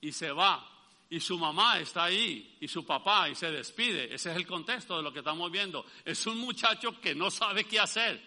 y 0.00 0.12
se 0.12 0.30
va. 0.30 0.64
Y 1.10 1.20
su 1.20 1.38
mamá 1.38 1.80
está 1.80 2.04
ahí 2.04 2.56
y 2.60 2.68
su 2.68 2.84
papá 2.84 3.28
y 3.28 3.34
se 3.34 3.50
despide. 3.50 4.14
Ese 4.14 4.30
es 4.30 4.36
el 4.36 4.46
contexto 4.46 4.96
de 4.96 5.02
lo 5.02 5.12
que 5.12 5.20
estamos 5.20 5.50
viendo. 5.50 5.86
Es 6.04 6.26
un 6.26 6.38
muchacho 6.38 7.00
que 7.00 7.14
no 7.14 7.30
sabe 7.30 7.64
qué 7.64 7.80
hacer 7.80 8.22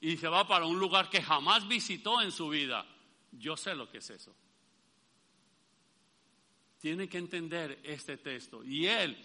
y 0.00 0.16
se 0.16 0.28
va 0.28 0.46
para 0.46 0.66
un 0.66 0.78
lugar 0.78 1.08
que 1.08 1.22
jamás 1.22 1.66
visitó 1.68 2.20
en 2.20 2.32
su 2.32 2.48
vida. 2.48 2.84
Yo 3.30 3.56
sé 3.56 3.74
lo 3.74 3.88
que 3.88 3.98
es 3.98 4.10
eso 4.10 4.34
tiene 6.84 7.08
que 7.08 7.16
entender 7.16 7.80
este 7.82 8.18
texto. 8.18 8.62
Y 8.62 8.84
él 8.84 9.16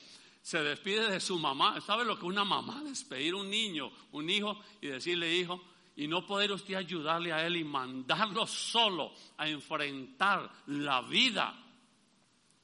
se 0.41 0.63
despide 0.63 1.11
de 1.11 1.19
su 1.19 1.37
mamá. 1.37 1.81
¿Sabe 1.81 2.05
lo 2.05 2.17
que 2.17 2.23
una 2.23 2.45
mamá 2.45 2.81
despedir 2.85 3.35
un 3.35 3.49
niño, 3.49 3.91
un 4.13 4.29
hijo, 4.29 4.61
y 4.79 4.87
decirle, 4.87 5.35
hijo, 5.35 5.61
y 5.97 6.07
no 6.07 6.25
poder 6.25 6.53
usted 6.53 6.75
ayudarle 6.75 7.33
a 7.33 7.45
él 7.45 7.57
y 7.57 7.65
mandarlo 7.65 8.47
solo 8.47 9.11
a 9.35 9.49
enfrentar 9.49 10.49
la 10.67 11.01
vida? 11.01 11.53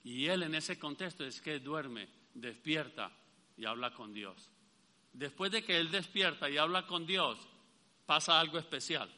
Y 0.05 0.27
él 0.27 0.43
en 0.43 0.55
ese 0.55 0.79
contexto 0.79 1.25
es 1.25 1.41
que 1.41 1.59
duerme, 1.59 2.07
despierta 2.33 3.11
y 3.57 3.65
habla 3.65 3.91
con 3.91 4.13
Dios. 4.13 4.49
Después 5.11 5.51
de 5.51 5.63
que 5.63 5.77
él 5.77 5.91
despierta 5.91 6.49
y 6.49 6.57
habla 6.57 6.87
con 6.87 7.05
Dios, 7.05 7.37
pasa 8.05 8.39
algo 8.39 8.57
especial. 8.57 9.13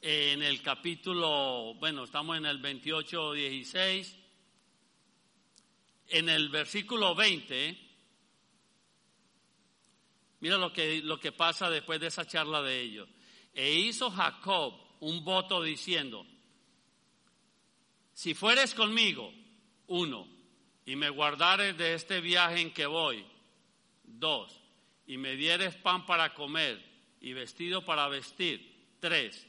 En 0.00 0.42
el 0.42 0.60
capítulo, 0.62 1.74
bueno, 1.74 2.02
estamos 2.02 2.36
en 2.36 2.46
el 2.46 2.58
28, 2.58 3.32
16 3.34 4.24
en 6.08 6.28
el 6.28 6.48
versículo 6.48 7.14
20, 7.14 7.78
mira 10.40 10.58
lo 10.58 10.72
que, 10.72 11.00
lo 11.02 11.18
que 11.18 11.32
pasa 11.32 11.70
después 11.70 12.00
de 12.00 12.08
esa 12.08 12.26
charla 12.26 12.62
de 12.62 12.80
ellos. 12.80 13.08
E 13.52 13.72
hizo 13.72 14.10
Jacob 14.10 14.74
un 15.00 15.24
voto 15.24 15.62
diciendo, 15.62 16.26
si 18.14 18.32
fueres 18.32 18.74
conmigo, 18.74 19.32
uno, 19.88 20.26
y 20.86 20.96
me 20.96 21.10
guardares 21.10 21.76
de 21.76 21.94
este 21.94 22.20
viaje 22.20 22.60
en 22.60 22.72
que 22.72 22.86
voy, 22.86 23.24
dos, 24.04 24.58
y 25.06 25.18
me 25.18 25.36
dieres 25.36 25.74
pan 25.74 26.06
para 26.06 26.32
comer 26.32 26.82
y 27.20 27.32
vestido 27.32 27.84
para 27.84 28.08
vestir, 28.08 28.96
tres, 29.00 29.46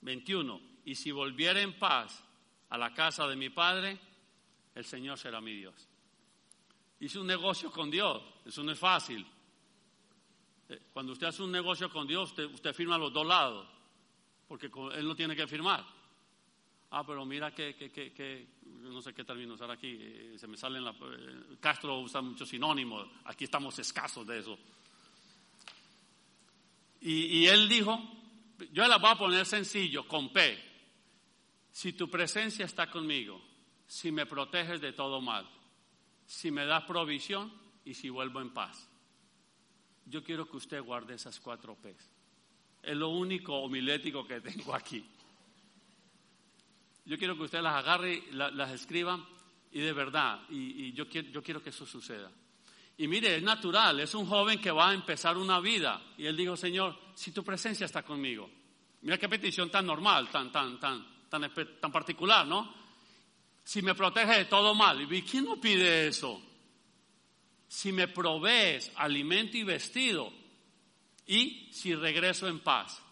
veintiuno, 0.00 0.60
y 0.84 0.94
si 0.94 1.10
volviera 1.10 1.60
en 1.60 1.78
paz 1.78 2.22
a 2.68 2.76
la 2.76 2.92
casa 2.92 3.26
de 3.26 3.36
mi 3.36 3.50
padre, 3.50 3.98
el 4.74 4.84
Señor 4.84 5.18
será 5.18 5.40
mi 5.40 5.54
Dios. 5.54 5.88
Hice 7.00 7.18
un 7.18 7.26
negocio 7.26 7.70
con 7.70 7.90
Dios, 7.90 8.22
eso 8.44 8.62
no 8.62 8.72
es 8.72 8.78
fácil. 8.78 9.26
Eh, 10.68 10.80
cuando 10.92 11.12
usted 11.12 11.28
hace 11.28 11.42
un 11.42 11.52
negocio 11.52 11.90
con 11.90 12.06
Dios, 12.06 12.34
usted, 12.36 12.74
firma 12.74 12.98
los 12.98 13.12
dos 13.12 13.26
lados, 13.26 13.66
porque 14.48 14.70
Él 14.94 15.06
no 15.06 15.14
tiene 15.14 15.36
que 15.36 15.46
firmar. 15.46 15.95
Ah, 16.90 17.04
pero 17.04 17.24
mira 17.24 17.52
que, 17.52 17.74
que, 17.74 17.90
que, 17.90 18.46
no 18.82 19.02
sé 19.02 19.12
qué 19.12 19.24
término 19.24 19.54
usar 19.54 19.70
aquí, 19.70 19.98
eh, 20.00 20.34
se 20.38 20.46
me 20.46 20.56
salen 20.56 20.84
la... 20.84 20.90
Eh, 20.92 21.56
Castro 21.60 21.98
usa 22.00 22.20
muchos 22.22 22.48
sinónimos, 22.48 23.08
aquí 23.24 23.44
estamos 23.44 23.78
escasos 23.78 24.26
de 24.26 24.38
eso. 24.38 24.58
Y, 27.00 27.38
y 27.38 27.46
él 27.46 27.68
dijo, 27.68 28.00
yo 28.72 28.86
la 28.86 28.98
voy 28.98 29.10
a 29.10 29.16
poner 29.16 29.44
sencillo, 29.46 30.06
con 30.06 30.32
P, 30.32 30.58
si 31.72 31.92
tu 31.92 32.08
presencia 32.08 32.64
está 32.64 32.90
conmigo, 32.90 33.40
si 33.86 34.10
me 34.10 34.26
proteges 34.26 34.80
de 34.80 34.92
todo 34.92 35.20
mal. 35.20 35.46
si 36.26 36.50
me 36.50 36.66
das 36.66 36.84
provisión 36.84 37.52
y 37.84 37.94
si 37.94 38.10
vuelvo 38.10 38.40
en 38.40 38.50
paz. 38.50 38.88
Yo 40.06 40.22
quiero 40.22 40.48
que 40.48 40.56
usted 40.56 40.82
guarde 40.82 41.14
esas 41.14 41.40
cuatro 41.40 41.76
P's. 41.76 42.10
Es 42.82 42.96
lo 42.96 43.08
único 43.08 43.54
homilético 43.54 44.26
que 44.26 44.40
tengo 44.40 44.74
aquí. 44.74 45.04
Yo 47.06 47.16
quiero 47.16 47.36
que 47.36 47.44
usted 47.44 47.62
las 47.62 47.74
agarre, 47.74 48.24
las 48.32 48.70
escriba 48.72 49.24
y 49.72 49.80
de 49.80 49.92
verdad, 49.92 50.40
y, 50.50 50.92
yo, 50.92 51.08
quiero, 51.08 51.28
yo 51.28 51.42
quiero 51.42 51.62
que 51.62 51.70
eso 51.70 51.86
suceda. 51.86 52.30
Y 52.98 53.06
mire, 53.08 53.36
es 53.36 53.42
natural, 53.42 54.00
es 54.00 54.14
un 54.14 54.26
joven 54.26 54.60
que 54.60 54.70
va 54.70 54.90
a 54.90 54.94
empezar 54.94 55.36
una 55.36 55.60
vida. 55.60 56.02
Y 56.16 56.26
él 56.26 56.36
dijo, 56.36 56.56
Señor, 56.56 56.98
si 57.14 57.30
tu 57.30 57.44
presencia 57.44 57.84
está 57.84 58.02
conmigo. 58.02 58.50
Mira 59.02 59.18
qué 59.18 59.28
petición 59.28 59.70
tan 59.70 59.86
normal, 59.86 60.28
tan, 60.30 60.50
tan, 60.50 60.80
tan, 60.80 61.28
tan, 61.28 61.52
tan 61.80 61.92
particular, 61.92 62.46
¿no? 62.46 62.74
Si 63.62 63.82
me 63.82 63.94
protege 63.94 64.38
de 64.38 64.44
todo 64.46 64.74
mal. 64.74 65.00
¿Y 65.12 65.22
quién 65.22 65.44
no 65.44 65.60
pide 65.60 66.08
eso? 66.08 66.40
Si 67.68 67.92
me 67.92 68.08
provees 68.08 68.90
alimento 68.96 69.58
y 69.58 69.62
vestido. 69.62 70.32
Y 71.26 71.68
si 71.72 71.94
regreso 71.94 72.48
en 72.48 72.60
paz. 72.60 73.02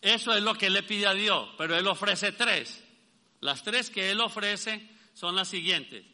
Eso 0.00 0.32
es 0.34 0.42
lo 0.42 0.54
que 0.54 0.70
le 0.70 0.82
pide 0.82 1.06
a 1.06 1.14
Dios, 1.14 1.50
pero 1.58 1.76
él 1.76 1.86
ofrece 1.86 2.32
tres. 2.32 2.82
Las 3.40 3.62
tres 3.62 3.90
que 3.90 4.10
él 4.10 4.20
ofrece 4.20 4.88
son 5.14 5.36
las 5.36 5.48
siguientes. 5.48 6.04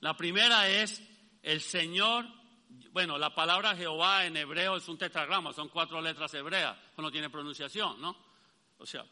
La 0.00 0.16
primera 0.16 0.68
es 0.68 1.02
el 1.42 1.60
Señor, 1.60 2.26
bueno, 2.92 3.18
la 3.18 3.34
palabra 3.34 3.76
Jehová 3.76 4.26
en 4.26 4.36
hebreo 4.36 4.76
es 4.76 4.88
un 4.88 4.98
tetragrama, 4.98 5.52
son 5.52 5.68
cuatro 5.68 6.00
letras 6.00 6.32
hebreas, 6.34 6.76
no 6.96 7.10
tiene 7.10 7.30
pronunciación, 7.30 8.00
¿no? 8.00 8.16
O 8.78 8.86
sea, 8.86 9.04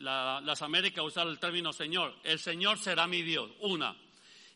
las 0.00 0.62
Américas 0.62 1.04
usan 1.04 1.28
el 1.28 1.38
término 1.38 1.72
Señor. 1.72 2.16
El 2.22 2.38
Señor 2.38 2.78
será 2.78 3.06
mi 3.06 3.22
Dios, 3.22 3.50
una. 3.60 3.96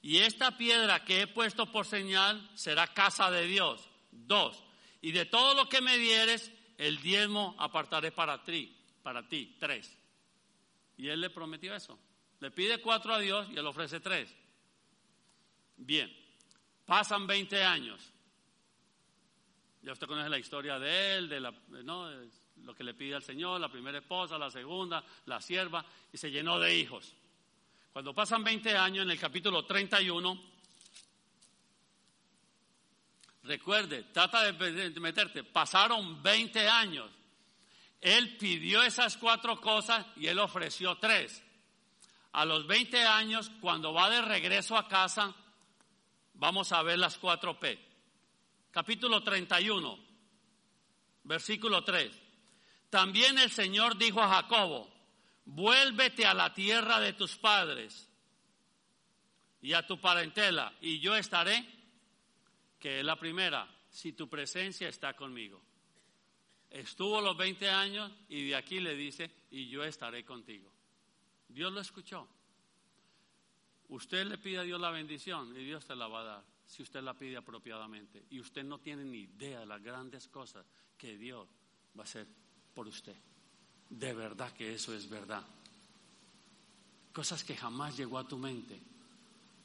Y 0.01 0.19
esta 0.19 0.57
piedra 0.57 1.05
que 1.05 1.23
he 1.23 1.27
puesto 1.29 1.71
por 1.71 1.87
señal 1.87 2.51
será 2.55 2.89
casa 2.89 3.31
de 3.31 3.47
Dios, 3.47 3.89
dos. 4.11 4.63
Y 5.01 5.13
de 5.13 5.27
todo 5.27 5.55
lo 5.55 5.69
que 5.69 5.81
me 5.81 5.97
dieres, 5.99 6.51
el 6.83 7.01
diezmo 7.01 7.55
apartaré 7.59 8.11
para 8.11 8.43
ti, 8.43 8.77
para 9.03 9.27
ti, 9.29 9.57
tres. 9.59 9.97
Y 10.97 11.09
él 11.09 11.21
le 11.21 11.31
prometió 11.31 11.75
eso. 11.75 11.97
Le 12.41 12.51
pide 12.51 12.81
cuatro 12.81 13.15
a 13.15 13.21
Dios 13.21 13.49
y 13.51 13.57
él 13.57 13.67
ofrece 13.67 14.01
tres. 14.01 14.35
Bien, 15.77 16.13
pasan 16.85 17.25
20 17.27 17.63
años. 17.63 18.13
Ya 19.83 19.93
usted 19.93 20.09
conoce 20.09 20.29
la 20.29 20.39
historia 20.39 20.79
de 20.81 21.17
él, 21.17 21.29
de 21.29 21.41
la, 21.41 21.53
¿no? 21.85 22.11
lo 22.65 22.75
que 22.75 22.83
le 22.83 22.95
pide 22.95 23.15
al 23.15 23.23
Señor, 23.23 23.61
la 23.61 23.71
primera 23.71 23.99
esposa, 23.99 24.37
la 24.37 24.51
segunda, 24.51 25.05
la 25.27 25.41
sierva, 25.41 25.85
y 26.13 26.19
se 26.19 26.33
llenó 26.33 26.59
de 26.59 26.77
hijos. 26.77 27.15
Cuando 27.93 28.13
pasan 28.13 28.43
20 28.43 28.77
años, 28.77 29.05
en 29.05 29.11
el 29.11 29.21
capítulo 29.21 29.65
31, 29.65 30.43
recuerde, 33.43 34.05
trata 34.13 34.53
de 34.53 35.01
meterte, 35.01 35.45
pasaron 35.45 36.23
20 36.23 36.69
años. 36.69 37.11
Él 38.01 38.37
pidió 38.37 38.83
esas 38.83 39.17
cuatro 39.17 39.61
cosas 39.61 40.05
y 40.17 40.27
él 40.27 40.39
ofreció 40.39 40.97
tres. 40.99 41.43
A 42.33 42.45
los 42.45 42.67
20 42.67 43.05
años, 43.05 43.51
cuando 43.61 43.93
va 43.93 44.11
de 44.11 44.23
regreso 44.23 44.77
a 44.77 44.89
casa, 44.89 45.35
Vamos 46.43 46.73
a 46.73 46.83
ver 46.83 46.99
las 46.99 47.19
cuatro 47.19 47.57
P. 47.61 47.79
Capítulo 48.73 49.23
31, 49.23 49.97
versículo 51.23 51.85
3. 51.85 52.21
También 52.91 53.39
el 53.39 53.49
Señor 53.49 53.97
dijo 53.97 54.21
a 54.21 54.29
Jacobo, 54.29 54.93
vuélvete 55.45 56.27
a 56.27 56.35
la 56.35 56.53
tierra 56.53 56.99
de 56.99 57.13
tus 57.13 57.37
padres 57.37 58.09
y 59.61 59.73
a 59.75 59.87
tu 59.87 60.01
parentela, 60.01 60.73
y 60.81 60.99
yo 60.99 61.15
estaré, 61.15 61.65
que 62.83 62.99
es 62.99 63.05
la 63.05 63.15
primera, 63.15 63.73
si 63.89 64.13
tu 64.13 64.29
presencia 64.29 64.89
está 64.89 65.15
conmigo. 65.15 65.63
Estuvo 66.69 67.21
los 67.21 67.37
20 67.37 67.69
años 67.69 68.11
y 68.29 68.49
de 68.49 68.57
aquí 68.57 68.81
le 68.81 68.97
dice, 68.97 69.31
y 69.53 69.69
yo 69.69 69.85
estaré 69.85 70.25
contigo. 70.25 70.73
Dios 71.47 71.73
lo 71.73 71.81
escuchó. 71.81 72.27
Usted 73.91 74.27
le 74.27 74.37
pide 74.37 74.59
a 74.59 74.63
Dios 74.63 74.81
la 74.81 74.91
bendición 74.91 75.57
y 75.57 75.63
Dios 75.63 75.87
te 75.87 75.95
la 75.95 76.09
va 76.09 76.23
a 76.23 76.25
dar 76.25 76.45
si 76.67 76.83
usted 76.83 77.03
la 77.03 77.15
pide 77.15 77.37
apropiadamente. 77.37 78.25
Y 78.31 78.41
usted 78.41 78.65
no 78.65 78.81
tiene 78.81 79.05
ni 79.05 79.19
idea 79.19 79.61
de 79.61 79.67
las 79.67 79.81
grandes 79.81 80.27
cosas 80.27 80.67
que 80.99 81.17
Dios 81.17 81.47
va 81.97 82.03
a 82.03 82.05
hacer 82.05 82.27
por 82.75 82.89
usted. 82.89 83.17
De 83.91 84.13
verdad 84.13 84.53
que 84.55 84.75
eso 84.75 84.93
es 84.93 85.09
verdad. 85.09 85.45
Cosas 87.13 87.45
que 87.45 87.55
jamás 87.55 87.97
llegó 87.97 88.19
a 88.19 88.27
tu 88.27 88.39
mente 88.39 88.81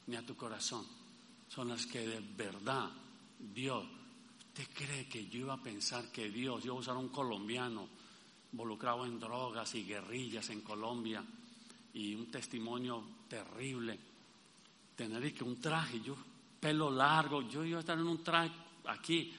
ni 0.06 0.14
a 0.14 0.24
tu 0.24 0.36
corazón 0.36 0.86
son 1.48 1.68
las 1.68 1.84
que 1.84 2.06
de 2.06 2.20
verdad 2.20 3.07
Dios. 3.38 3.84
¿Usted 4.48 4.68
cree 4.74 5.08
que 5.08 5.26
yo 5.28 5.40
iba 5.40 5.54
a 5.54 5.62
pensar 5.62 6.10
que 6.10 6.30
Dios, 6.30 6.64
yo 6.64 6.74
usar 6.74 6.96
un 6.96 7.08
colombiano 7.08 7.88
involucrado 8.52 9.06
en 9.06 9.20
drogas 9.20 9.74
y 9.74 9.84
guerrillas 9.84 10.50
en 10.50 10.62
Colombia 10.62 11.24
y 11.94 12.14
un 12.14 12.30
testimonio 12.30 13.04
terrible? 13.28 13.98
tener 14.98 15.32
que 15.32 15.44
un 15.44 15.60
traje, 15.60 16.00
yo, 16.00 16.16
pelo 16.58 16.90
largo, 16.90 17.48
yo 17.48 17.64
iba 17.64 17.78
a 17.78 17.80
estar 17.80 17.96
en 17.96 18.08
un 18.08 18.24
traje 18.24 18.50
aquí. 18.86 19.32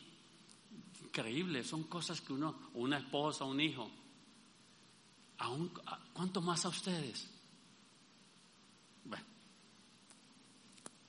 Increíble, 1.04 1.66
son 1.66 1.84
cosas 1.84 2.22
que 2.22 2.32
uno, 2.32 2.70
una 2.76 2.98
esposa, 2.98 3.44
un 3.44 3.60
hijo, 3.60 3.92
aún, 5.40 5.74
¿cuánto 6.14 6.42
más 6.42 6.64
a 6.64 6.70
ustedes? 6.70 7.30
Bueno, 9.04 9.26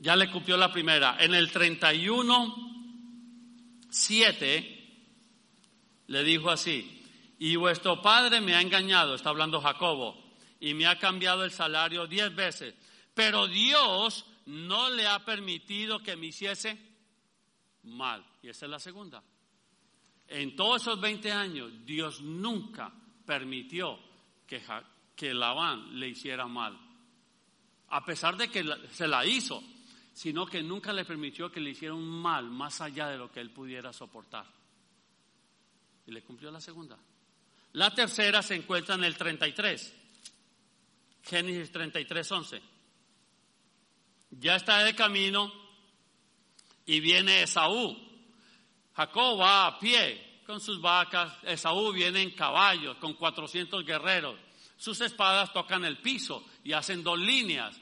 ya 0.00 0.16
le 0.16 0.28
cumplió 0.32 0.56
la 0.56 0.72
primera. 0.72 1.16
En 1.22 1.32
el 1.32 1.52
31, 1.52 2.69
7, 3.90 4.80
le 6.06 6.24
dijo 6.24 6.50
así, 6.50 7.02
y 7.38 7.56
vuestro 7.56 8.00
padre 8.02 8.40
me 8.40 8.54
ha 8.54 8.60
engañado, 8.60 9.14
está 9.14 9.30
hablando 9.30 9.60
Jacobo, 9.60 10.30
y 10.60 10.74
me 10.74 10.86
ha 10.86 10.98
cambiado 10.98 11.44
el 11.44 11.50
salario 11.50 12.06
diez 12.06 12.34
veces. 12.34 12.74
Pero 13.14 13.46
Dios 13.46 14.26
no 14.46 14.90
le 14.90 15.06
ha 15.06 15.24
permitido 15.24 16.02
que 16.02 16.16
me 16.16 16.26
hiciese 16.26 16.78
mal. 17.84 18.24
Y 18.42 18.48
esa 18.48 18.66
es 18.66 18.70
la 18.70 18.78
segunda. 18.78 19.22
En 20.28 20.54
todos 20.54 20.82
esos 20.82 21.00
20 21.00 21.32
años, 21.32 21.72
Dios 21.84 22.20
nunca 22.20 22.92
permitió 23.26 23.98
que, 24.46 24.62
que 25.16 25.34
Labán 25.34 25.98
le 25.98 26.08
hiciera 26.08 26.46
mal. 26.46 26.78
A 27.88 28.04
pesar 28.04 28.36
de 28.36 28.48
que 28.48 28.64
se 28.92 29.08
la 29.08 29.24
hizo, 29.26 29.62
sino 30.12 30.46
que 30.46 30.62
nunca 30.62 30.92
le 30.92 31.04
permitió 31.04 31.50
que 31.50 31.60
le 31.60 31.70
hiciera 31.70 31.94
un 31.94 32.08
mal 32.08 32.50
más 32.50 32.80
allá 32.80 33.08
de 33.08 33.18
lo 33.18 33.30
que 33.30 33.40
él 33.40 33.50
pudiera 33.50 33.92
soportar. 33.92 34.46
Y 36.06 36.12
le 36.12 36.22
cumplió 36.22 36.50
la 36.50 36.60
segunda. 36.60 36.98
La 37.72 37.94
tercera 37.94 38.42
se 38.42 38.54
encuentra 38.54 38.96
en 38.96 39.04
el 39.04 39.16
33. 39.16 39.96
Génesis 41.22 41.70
33, 41.70 42.32
11 42.32 42.62
ya 44.30 44.56
está 44.56 44.84
de 44.84 44.94
camino 44.94 45.52
y 46.86 47.00
viene 47.00 47.42
Esaú. 47.42 47.96
Jacob 48.94 49.40
va 49.40 49.66
a 49.66 49.78
pie 49.78 50.42
con 50.46 50.60
sus 50.60 50.80
vacas, 50.80 51.32
Esaú 51.44 51.92
viene 51.92 52.22
en 52.22 52.30
caballos 52.30 52.96
con 52.98 53.14
400 53.14 53.84
guerreros. 53.84 54.38
Sus 54.76 55.00
espadas 55.00 55.52
tocan 55.52 55.84
el 55.84 55.98
piso 55.98 56.44
y 56.64 56.72
hacen 56.72 57.02
dos 57.02 57.18
líneas. 57.18 57.78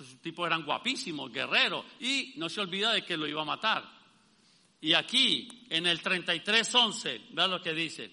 Sus 0.00 0.22
tipos 0.22 0.46
eran 0.46 0.64
guapísimos, 0.64 1.30
guerreros, 1.30 1.84
y 2.00 2.32
no 2.36 2.48
se 2.48 2.62
olvida 2.62 2.92
de 2.92 3.04
que 3.04 3.18
lo 3.18 3.26
iba 3.26 3.42
a 3.42 3.44
matar. 3.44 3.84
Y 4.80 4.94
aquí, 4.94 5.66
en 5.68 5.86
el 5.86 6.02
33.11, 6.02 7.26
vea 7.32 7.46
lo 7.46 7.60
que 7.60 7.74
dice, 7.74 8.10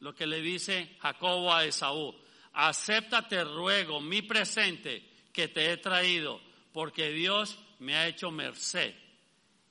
lo 0.00 0.14
que 0.14 0.26
le 0.26 0.42
dice 0.42 0.96
Jacobo 1.00 1.50
a 1.50 1.64
Esaú. 1.64 2.14
Acéptate, 2.52 3.42
ruego, 3.42 4.02
mi 4.02 4.20
presente 4.20 5.02
que 5.32 5.48
te 5.48 5.72
he 5.72 5.78
traído 5.78 6.40
porque 6.74 7.10
Dios 7.10 7.58
me 7.78 7.96
ha 7.96 8.06
hecho 8.06 8.30
merced 8.30 8.94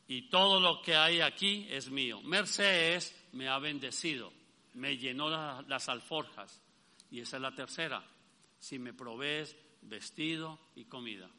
y 0.08 0.24
todo 0.30 0.60
lo 0.60 0.82
que 0.82 0.96
hay 0.96 1.22
aquí 1.22 1.68
es 1.70 1.92
mío. 1.92 2.20
Merced 2.24 2.96
es, 2.96 3.16
me 3.32 3.48
ha 3.48 3.60
bendecido, 3.60 4.34
me 4.74 4.98
llenó 4.98 5.30
las 5.68 5.88
alforjas. 5.88 6.62
Y 7.12 7.20
esa 7.20 7.38
es 7.38 7.42
la 7.44 7.54
tercera, 7.54 8.04
si 8.58 8.80
me 8.80 8.92
provees 8.92 9.56
vestido 9.84 10.60
y 10.76 10.86
comida. 10.86 11.30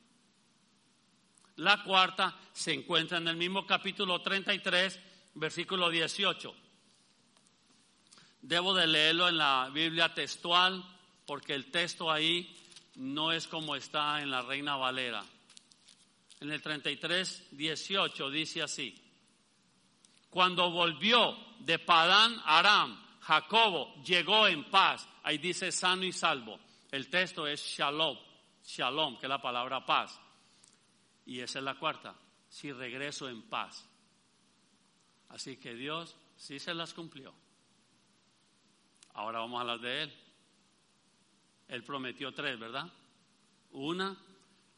La 1.56 1.82
cuarta 1.82 2.36
se 2.52 2.72
encuentra 2.72 3.18
en 3.18 3.28
el 3.28 3.36
mismo 3.36 3.66
capítulo 3.66 4.20
33, 4.20 5.00
versículo 5.34 5.90
18. 5.90 6.54
Debo 8.42 8.74
de 8.74 8.86
leerlo 8.86 9.28
en 9.28 9.38
la 9.38 9.70
Biblia 9.72 10.12
textual 10.12 10.84
porque 11.26 11.54
el 11.54 11.70
texto 11.70 12.10
ahí 12.10 12.56
no 12.96 13.32
es 13.32 13.46
como 13.46 13.76
está 13.76 14.20
en 14.20 14.30
la 14.30 14.42
Reina 14.42 14.76
Valera 14.76 15.24
en 16.44 16.52
el 16.52 16.60
33, 16.60 17.48
18, 17.52 18.30
dice 18.30 18.62
así. 18.62 18.94
Cuando 20.28 20.70
volvió 20.70 21.36
de 21.60 21.78
Padán 21.78 22.36
Aram, 22.44 23.02
Jacobo 23.20 23.94
llegó 24.04 24.46
en 24.46 24.64
paz. 24.64 25.08
Ahí 25.22 25.38
dice 25.38 25.72
sano 25.72 26.04
y 26.04 26.12
salvo. 26.12 26.58
El 26.90 27.08
texto 27.08 27.46
es 27.46 27.62
shalom, 27.62 28.18
shalom, 28.62 29.18
que 29.18 29.26
es 29.26 29.30
la 29.30 29.40
palabra 29.40 29.84
paz. 29.86 30.20
Y 31.26 31.40
esa 31.40 31.58
es 31.58 31.64
la 31.64 31.78
cuarta, 31.78 32.14
si 32.48 32.72
regreso 32.72 33.28
en 33.28 33.42
paz. 33.42 33.88
Así 35.28 35.56
que 35.56 35.74
Dios 35.74 36.16
sí 36.36 36.58
se 36.58 36.74
las 36.74 36.94
cumplió. 36.94 37.34
Ahora 39.14 39.40
vamos 39.40 39.60
a 39.60 39.64
las 39.64 39.80
de 39.80 40.02
Él. 40.02 40.12
Él 41.68 41.82
prometió 41.82 42.32
tres, 42.32 42.58
¿verdad? 42.58 42.92
Una, 43.72 44.16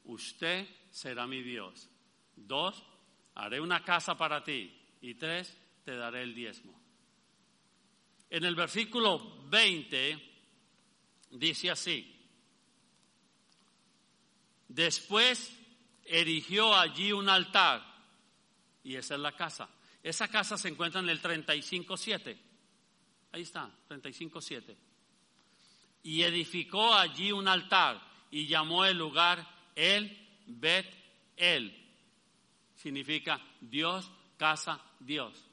usted 0.04 0.68
será 0.90 1.26
mi 1.26 1.42
Dios. 1.42 1.88
Dos, 2.36 2.82
haré 3.34 3.60
una 3.60 3.82
casa 3.82 4.16
para 4.16 4.42
ti. 4.42 4.72
Y 5.00 5.14
tres, 5.14 5.56
te 5.84 5.96
daré 5.96 6.22
el 6.22 6.34
diezmo. 6.34 6.78
En 8.30 8.44
el 8.44 8.54
versículo 8.54 9.44
20 9.48 10.20
dice 11.30 11.70
así, 11.70 12.12
después 14.68 15.56
erigió 16.06 16.74
allí 16.74 17.12
un 17.12 17.28
altar, 17.28 17.84
y 18.82 18.96
esa 18.96 19.14
es 19.14 19.20
la 19.20 19.32
casa. 19.32 19.68
Esa 20.02 20.28
casa 20.28 20.56
se 20.56 20.68
encuentra 20.68 21.00
en 21.00 21.08
el 21.08 21.20
35.7. 21.20 22.36
Ahí 23.32 23.42
está, 23.42 23.68
35.7. 23.88 24.76
Y 26.04 26.22
edificó 26.22 26.94
allí 26.94 27.32
un 27.32 27.48
altar 27.48 28.00
y 28.30 28.46
llamó 28.46 28.84
el 28.84 28.96
lugar 28.96 29.44
El 29.74 30.16
Bet 30.46 30.86
El. 31.36 31.76
Significa 32.76 33.40
Dios, 33.60 34.10
casa, 34.36 34.80
Dios. 35.00 35.44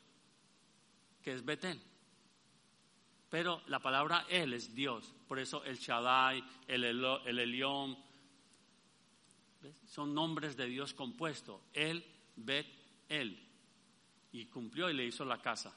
Que 1.23 1.33
es 1.33 1.43
Betel. 1.43 1.81
Pero 3.29 3.63
la 3.67 3.79
palabra 3.79 4.27
Él 4.29 4.53
es 4.53 4.75
Dios. 4.75 5.11
Por 5.27 5.39
eso 5.39 5.63
el 5.63 5.79
Shaddai, 5.79 6.43
el, 6.67 6.83
el 6.83 7.39
Elión, 7.39 7.97
son 9.85 10.13
nombres 10.13 10.55
de 10.55 10.67
Dios 10.67 10.93
compuestos. 10.93 11.61
Él, 11.73 12.05
Bet, 12.35 12.67
Él. 13.09 13.39
Y 14.31 14.45
cumplió 14.45 14.89
y 14.89 14.93
le 14.93 15.05
hizo 15.05 15.25
la 15.25 15.41
casa. 15.41 15.73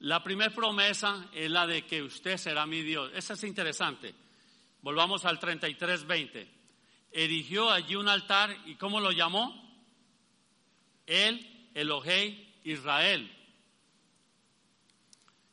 La 0.00 0.22
primera 0.22 0.54
promesa 0.54 1.28
es 1.32 1.50
la 1.50 1.66
de 1.66 1.84
que 1.86 2.02
usted 2.02 2.36
será 2.36 2.66
mi 2.66 2.82
Dios. 2.82 3.10
Esa 3.14 3.34
es 3.34 3.44
interesante. 3.44 4.14
Volvamos 4.82 5.24
al 5.24 5.40
33:20. 5.40 6.48
Erigió 7.10 7.70
allí 7.70 7.96
un 7.96 8.08
altar 8.08 8.56
y 8.66 8.76
¿cómo 8.76 9.00
lo 9.00 9.10
llamó? 9.10 9.68
Él, 11.06 11.70
Elohei, 11.74 12.60
Israel. 12.64 13.34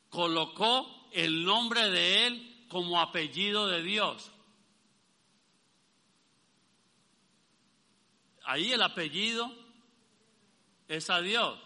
Colocó 0.09 1.09
el 1.11 1.43
nombre 1.43 1.89
de 1.89 2.27
él 2.27 2.65
como 2.67 2.99
apellido 2.99 3.67
de 3.67 3.81
Dios. 3.81 4.31
Ahí 8.45 8.71
el 8.71 8.81
apellido 8.81 9.51
es 10.87 11.09
a 11.09 11.21
Dios. 11.21 11.59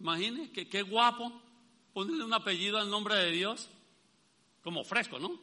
Imagine 0.00 0.50
que 0.50 0.68
qué 0.68 0.82
guapo 0.82 1.32
ponerle 1.92 2.24
un 2.24 2.34
apellido 2.34 2.78
al 2.78 2.90
nombre 2.90 3.14
de 3.16 3.30
Dios, 3.30 3.70
como 4.62 4.84
fresco, 4.84 5.18
¿no? 5.18 5.40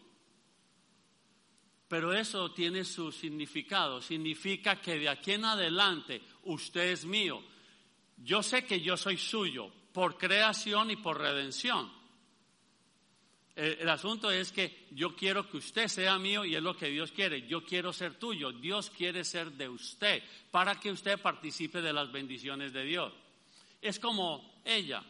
Pero 1.88 2.14
eso 2.14 2.52
tiene 2.52 2.84
su 2.84 3.12
significado. 3.12 4.02
Significa 4.02 4.82
que 4.82 4.98
de 5.00 5.10
aquí 5.10 5.34
en 5.34 5.46
adelante 5.46 6.22
usted 6.44 6.92
es 6.92 7.06
mío. 7.06 7.44
Yo 8.18 8.42
sé 8.42 8.66
que 8.66 8.82
yo 8.82 8.98
soy 8.98 9.18
suyo 9.18 9.72
por 9.92 10.18
creación 10.18 10.92
y 10.92 10.96
por 10.96 11.20
redención. 11.20 11.92
El, 13.56 13.88
asunto 13.88 14.32
es 14.32 14.52
que 14.52 14.88
yo 14.92 15.16
quiero 15.16 15.48
que 15.48 15.58
usted 15.58 15.88
sea 15.88 16.18
mío 16.18 16.44
y 16.44 16.56
es 16.56 16.64
lo 16.64 16.76
que 16.76 16.88
Dios 16.88 17.12
quiere. 17.12 17.48
Yo 17.48 17.64
quiero 17.64 17.94
ser 17.94 18.16
tuyo. 18.16 18.52
Dios 18.52 18.90
quiere 18.90 19.24
ser 19.24 19.52
de 19.52 19.70
usted 19.70 20.24
para 20.50 20.80
que 20.80 20.92
usted 20.92 21.20
participe 21.22 21.82
de 21.82 21.94
las 21.94 22.12
bendiciones 22.12 22.74
de 22.74 22.84
Dios. 22.84 23.14
Es 23.80 24.00
como 24.00 24.60
ella. 24.66 25.04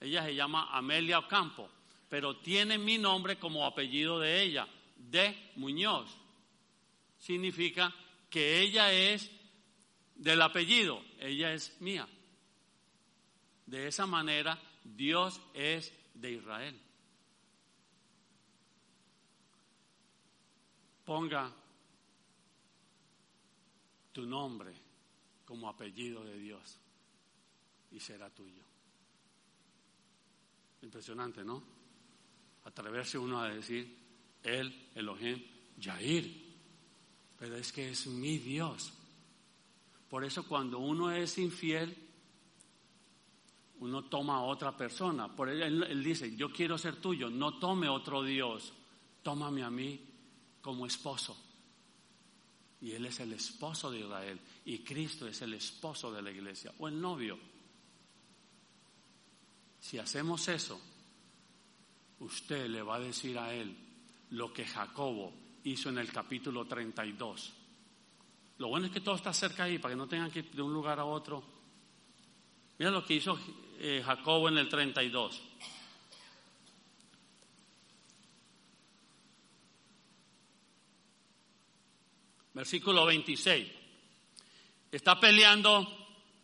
Ella 0.00 0.24
se 0.24 0.34
llama 0.34 0.68
Amelia 0.70 1.18
Ocampo, 1.18 1.68
pero 2.08 2.36
tiene 2.36 2.78
mi 2.78 2.98
nombre 2.98 3.38
como 3.38 3.66
apellido 3.66 4.20
de 4.20 4.42
ella, 4.42 4.68
de 4.96 5.50
Muñoz. 5.56 6.10
Significa 7.18 7.92
que 8.30 8.60
ella 8.60 8.92
es 8.92 9.30
del 10.14 10.42
apellido, 10.42 11.02
ella 11.18 11.54
es 11.54 11.74
mía. 11.80 12.06
De 13.66 13.88
esa 13.88 14.06
manera, 14.06 14.60
Dios 14.84 15.40
es 15.54 15.92
de 16.12 16.32
Israel. 16.32 16.83
Ponga 21.04 21.52
tu 24.12 24.24
nombre 24.24 24.72
como 25.44 25.68
apellido 25.68 26.24
de 26.24 26.38
Dios 26.38 26.78
y 27.90 28.00
será 28.00 28.30
tuyo. 28.30 28.62
Impresionante, 30.82 31.44
¿no? 31.44 31.62
Atreverse 32.64 33.18
uno 33.18 33.40
a 33.40 33.48
decir, 33.48 33.98
Él, 34.42 34.88
Elohim, 34.94 35.42
Yair. 35.78 36.42
Pero 37.38 37.56
es 37.56 37.72
que 37.72 37.90
es 37.90 38.06
mi 38.06 38.38
Dios. 38.38 38.92
Por 40.08 40.24
eso 40.24 40.46
cuando 40.46 40.78
uno 40.78 41.10
es 41.10 41.36
infiel, 41.38 41.94
uno 43.80 44.04
toma 44.04 44.36
a 44.36 44.42
otra 44.42 44.76
persona. 44.76 45.34
Por 45.34 45.48
él, 45.48 45.82
él 45.82 46.04
dice, 46.04 46.34
yo 46.36 46.52
quiero 46.52 46.78
ser 46.78 46.96
tuyo, 46.96 47.28
no 47.28 47.58
tome 47.58 47.88
otro 47.88 48.22
Dios, 48.22 48.72
tómame 49.22 49.62
a 49.62 49.70
mí 49.70 50.13
como 50.64 50.86
esposo. 50.86 51.36
Y 52.80 52.92
Él 52.92 53.04
es 53.04 53.20
el 53.20 53.34
esposo 53.34 53.90
de 53.90 54.00
Israel 54.00 54.40
y 54.64 54.78
Cristo 54.78 55.28
es 55.28 55.42
el 55.42 55.52
esposo 55.52 56.10
de 56.10 56.22
la 56.22 56.30
iglesia 56.30 56.72
o 56.78 56.88
el 56.88 56.98
novio. 56.98 57.38
Si 59.78 59.98
hacemos 59.98 60.48
eso, 60.48 60.80
usted 62.20 62.66
le 62.68 62.80
va 62.80 62.96
a 62.96 63.00
decir 63.00 63.38
a 63.38 63.52
Él 63.52 63.76
lo 64.30 64.54
que 64.54 64.64
Jacobo 64.64 65.34
hizo 65.64 65.90
en 65.90 65.98
el 65.98 66.10
capítulo 66.10 66.64
32. 66.64 67.52
Lo 68.56 68.68
bueno 68.68 68.86
es 68.86 68.92
que 68.92 69.02
todo 69.02 69.16
está 69.16 69.34
cerca 69.34 69.64
ahí 69.64 69.78
para 69.78 69.92
que 69.92 69.98
no 69.98 70.08
tengan 70.08 70.30
que 70.30 70.38
ir 70.38 70.50
de 70.50 70.62
un 70.62 70.72
lugar 70.72 70.98
a 70.98 71.04
otro. 71.04 71.44
Mira 72.78 72.90
lo 72.90 73.04
que 73.04 73.14
hizo 73.14 73.38
eh, 73.78 74.02
Jacobo 74.02 74.48
en 74.48 74.56
el 74.56 74.68
32. 74.70 75.42
Versículo 82.54 83.04
26. 83.04 83.70
Está 84.90 85.18
peleando 85.18 85.86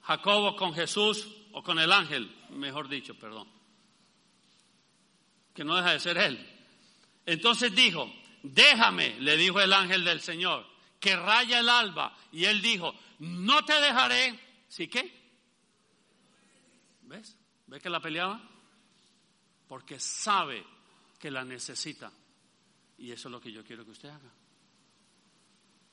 Jacobo 0.02 0.56
con 0.56 0.74
Jesús 0.74 1.26
o 1.52 1.62
con 1.62 1.78
el 1.78 1.92
ángel, 1.92 2.30
mejor 2.50 2.88
dicho, 2.88 3.14
perdón. 3.14 3.48
Que 5.54 5.64
no 5.64 5.76
deja 5.76 5.92
de 5.92 6.00
ser 6.00 6.18
él. 6.18 6.46
Entonces 7.26 7.74
dijo, 7.74 8.12
déjame, 8.42 9.20
le 9.20 9.36
dijo 9.36 9.60
el 9.60 9.72
ángel 9.72 10.04
del 10.04 10.20
Señor, 10.20 10.66
que 10.98 11.16
raya 11.16 11.60
el 11.60 11.68
alba. 11.68 12.16
Y 12.32 12.44
él 12.44 12.60
dijo, 12.60 12.92
no 13.20 13.64
te 13.64 13.80
dejaré. 13.80 14.38
¿Sí 14.68 14.88
qué? 14.88 15.12
¿Ves? 17.02 17.36
¿Ves 17.66 17.82
que 17.82 17.90
la 17.90 18.00
peleaba? 18.00 18.40
Porque 19.68 20.00
sabe 20.00 20.64
que 21.18 21.30
la 21.30 21.44
necesita. 21.44 22.12
Y 22.98 23.12
eso 23.12 23.28
es 23.28 23.32
lo 23.32 23.40
que 23.40 23.52
yo 23.52 23.64
quiero 23.64 23.84
que 23.84 23.92
usted 23.92 24.08
haga. 24.08 24.39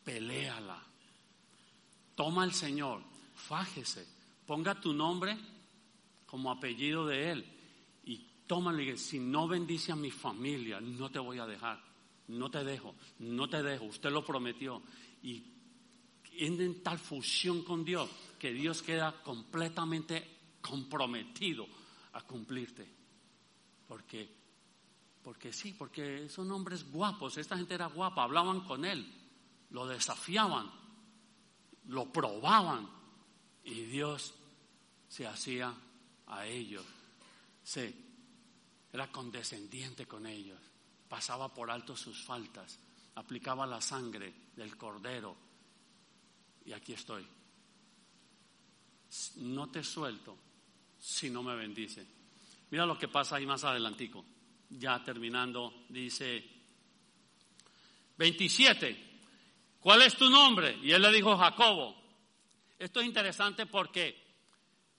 Peléala. 0.08 0.82
Toma 2.16 2.44
al 2.44 2.54
Señor, 2.54 3.02
fájese, 3.36 4.08
ponga 4.46 4.80
tu 4.80 4.94
nombre 4.94 5.38
como 6.26 6.50
apellido 6.50 7.06
de 7.06 7.32
Él 7.32 7.46
y 8.06 8.26
tómale, 8.48 8.96
si 8.96 9.20
no 9.20 9.50
bendice 9.50 9.92
a 9.92 9.98
mi 9.98 10.10
familia, 10.10 10.80
no 10.80 11.12
te 11.12 11.20
voy 11.20 11.40
a 11.40 11.46
dejar, 11.46 11.84
no 12.30 12.50
te 12.50 12.64
dejo, 12.64 12.96
no 13.20 13.50
te 13.50 13.62
dejo, 13.62 13.84
usted 13.84 14.10
lo 14.10 14.24
prometió. 14.24 14.82
Y 15.24 15.44
en 16.38 16.82
tal 16.82 17.00
fusión 17.00 17.64
con 17.64 17.84
Dios 17.84 18.10
que 18.40 18.54
Dios 18.54 18.82
queda 18.82 19.22
completamente 19.22 20.26
comprometido 20.62 21.68
a 22.14 22.22
cumplirte. 22.22 22.88
Porque, 23.90 24.30
porque 25.22 25.52
sí, 25.52 25.76
porque 25.78 26.30
son 26.30 26.50
hombres 26.50 26.90
guapos, 26.90 27.38
esta 27.38 27.58
gente 27.58 27.74
era 27.74 27.88
guapa, 27.88 28.24
hablaban 28.24 28.62
con 28.62 28.86
él, 28.86 29.06
lo 29.72 29.88
desafiaban, 29.88 30.72
lo 31.86 32.12
probaban 32.12 32.90
y 33.64 33.82
Dios 33.82 34.34
se 35.08 35.28
hacía 35.28 35.74
a 36.28 36.46
ellos, 36.46 36.86
se 37.64 37.94
era 38.92 39.12
condescendiente 39.12 40.06
con 40.06 40.26
ellos, 40.26 40.60
pasaba 41.08 41.54
por 41.54 41.70
alto 41.70 41.96
sus 41.96 42.24
faltas, 42.24 42.80
aplicaba 43.16 43.66
la 43.66 43.82
sangre 43.82 44.34
del 44.56 44.78
cordero 44.78 45.36
y 46.66 46.74
aquí 46.74 46.94
estoy. 46.94 47.26
No 49.38 49.70
te 49.70 49.84
suelto 49.84 50.38
si 51.00 51.30
no 51.30 51.42
me 51.42 51.56
bendice. 51.56 52.06
Mira 52.70 52.86
lo 52.86 52.98
que 52.98 53.08
pasa 53.08 53.38
ahí 53.38 53.46
más 53.46 53.64
adelantico. 53.64 54.26
Ya 54.70 55.02
terminando, 55.02 55.86
dice 55.88 56.44
27. 58.18 59.07
¿Cuál 59.80 60.02
es 60.02 60.16
tu 60.16 60.30
nombre? 60.30 60.78
Y 60.82 60.92
él 60.92 61.02
le 61.02 61.12
dijo, 61.12 61.38
Jacobo. 61.38 61.96
Esto 62.80 63.00
es 63.00 63.08
interesante 63.08 63.66
porque 63.66 64.24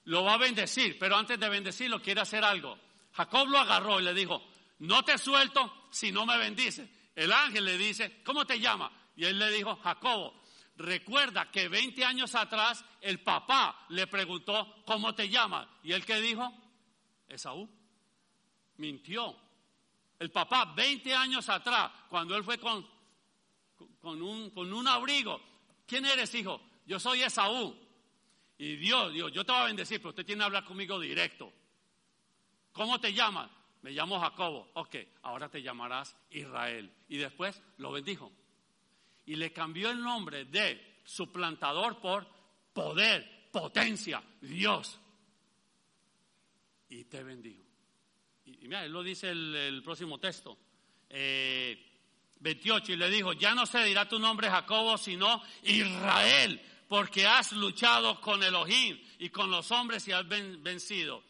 lo 0.04 0.24
va 0.24 0.34
a 0.34 0.38
bendecir, 0.38 0.98
pero 0.98 1.16
antes 1.16 1.38
de 1.38 1.48
bendecirlo 1.48 2.02
quiere 2.02 2.20
hacer 2.20 2.42
algo. 2.44 2.78
Jacob 3.12 3.48
lo 3.48 3.58
agarró 3.58 4.00
y 4.00 4.04
le 4.04 4.14
dijo, 4.14 4.42
no 4.80 5.04
te 5.04 5.18
suelto 5.18 5.86
si 5.90 6.10
no 6.12 6.26
me 6.26 6.38
bendices. 6.38 6.88
El 7.14 7.32
ángel 7.32 7.64
le 7.64 7.76
dice, 7.76 8.22
¿cómo 8.24 8.44
te 8.44 8.58
llama? 8.60 8.90
Y 9.16 9.24
él 9.24 9.38
le 9.38 9.50
dijo, 9.50 9.76
Jacobo. 9.76 10.40
Recuerda 10.76 11.50
que 11.50 11.68
20 11.68 12.04
años 12.04 12.36
atrás 12.36 12.84
el 13.00 13.20
papá 13.20 13.86
le 13.88 14.06
preguntó, 14.06 14.76
¿cómo 14.86 15.12
te 15.12 15.28
llamas? 15.28 15.66
Y 15.82 15.92
él 15.92 16.04
que 16.04 16.20
dijo, 16.20 16.52
Esaú. 17.28 17.68
Mintió. 18.76 19.36
El 20.20 20.30
papá 20.30 20.72
20 20.76 21.14
años 21.14 21.48
atrás, 21.48 21.90
cuando 22.08 22.36
él 22.36 22.44
fue 22.44 22.58
con, 22.58 22.88
con, 24.00 24.22
un, 24.22 24.50
con 24.50 24.72
un 24.72 24.86
abrigo, 24.88 25.40
¿quién 25.86 26.04
eres, 26.06 26.34
hijo? 26.34 26.60
Yo 26.86 26.98
soy 26.98 27.22
Esaú. 27.22 27.76
Y 28.58 28.76
Dios, 28.76 29.12
Dios, 29.12 29.32
yo 29.32 29.44
te 29.44 29.52
voy 29.52 29.60
a 29.60 29.64
bendecir, 29.66 29.98
pero 29.98 30.10
usted 30.10 30.26
tiene 30.26 30.40
que 30.40 30.46
hablar 30.46 30.64
conmigo 30.64 30.98
directo. 30.98 31.52
¿Cómo 32.72 33.00
te 33.00 33.12
llamas? 33.12 33.50
Me 33.82 33.92
llamo 33.92 34.20
Jacobo. 34.20 34.70
Ok, 34.74 34.96
ahora 35.22 35.48
te 35.48 35.62
llamarás 35.62 36.16
Israel. 36.30 36.92
Y 37.08 37.18
después 37.18 37.60
lo 37.78 37.92
bendijo. 37.92 38.32
Y 39.26 39.36
le 39.36 39.52
cambió 39.52 39.90
el 39.90 40.00
nombre 40.02 40.46
de 40.46 41.00
suplantador 41.04 42.00
por 42.00 42.26
poder, 42.72 43.48
potencia, 43.52 44.22
Dios. 44.40 44.98
Y 46.88 47.04
te 47.04 47.22
bendijo. 47.22 47.64
Y, 48.44 48.66
mira, 48.66 48.84
él 48.84 48.92
lo 48.92 49.02
dice 49.02 49.30
el, 49.30 49.82
próximo 49.84 50.18
texto. 50.18 50.56
28. 52.40 52.92
Eh, 52.92 52.94
y 52.94 52.98
le 52.98 53.10
dijo, 53.10 53.32
ya 53.32 53.54
no 53.54 53.66
se 53.66 53.82
dirá 53.84 54.08
tu 54.08 54.18
nombre 54.18 54.50
Jacobo, 54.50 54.98
sino 54.98 55.42
Israel, 55.62 56.60
porque 56.88 57.26
has 57.26 57.52
luchado 57.52 58.20
con 58.20 58.42
Elohim 58.42 58.98
y 59.18 59.30
con 59.30 59.50
los 59.50 59.70
hombres 59.70 60.06
y 60.08 60.12
has 60.12 60.26
vencido. 60.28 61.22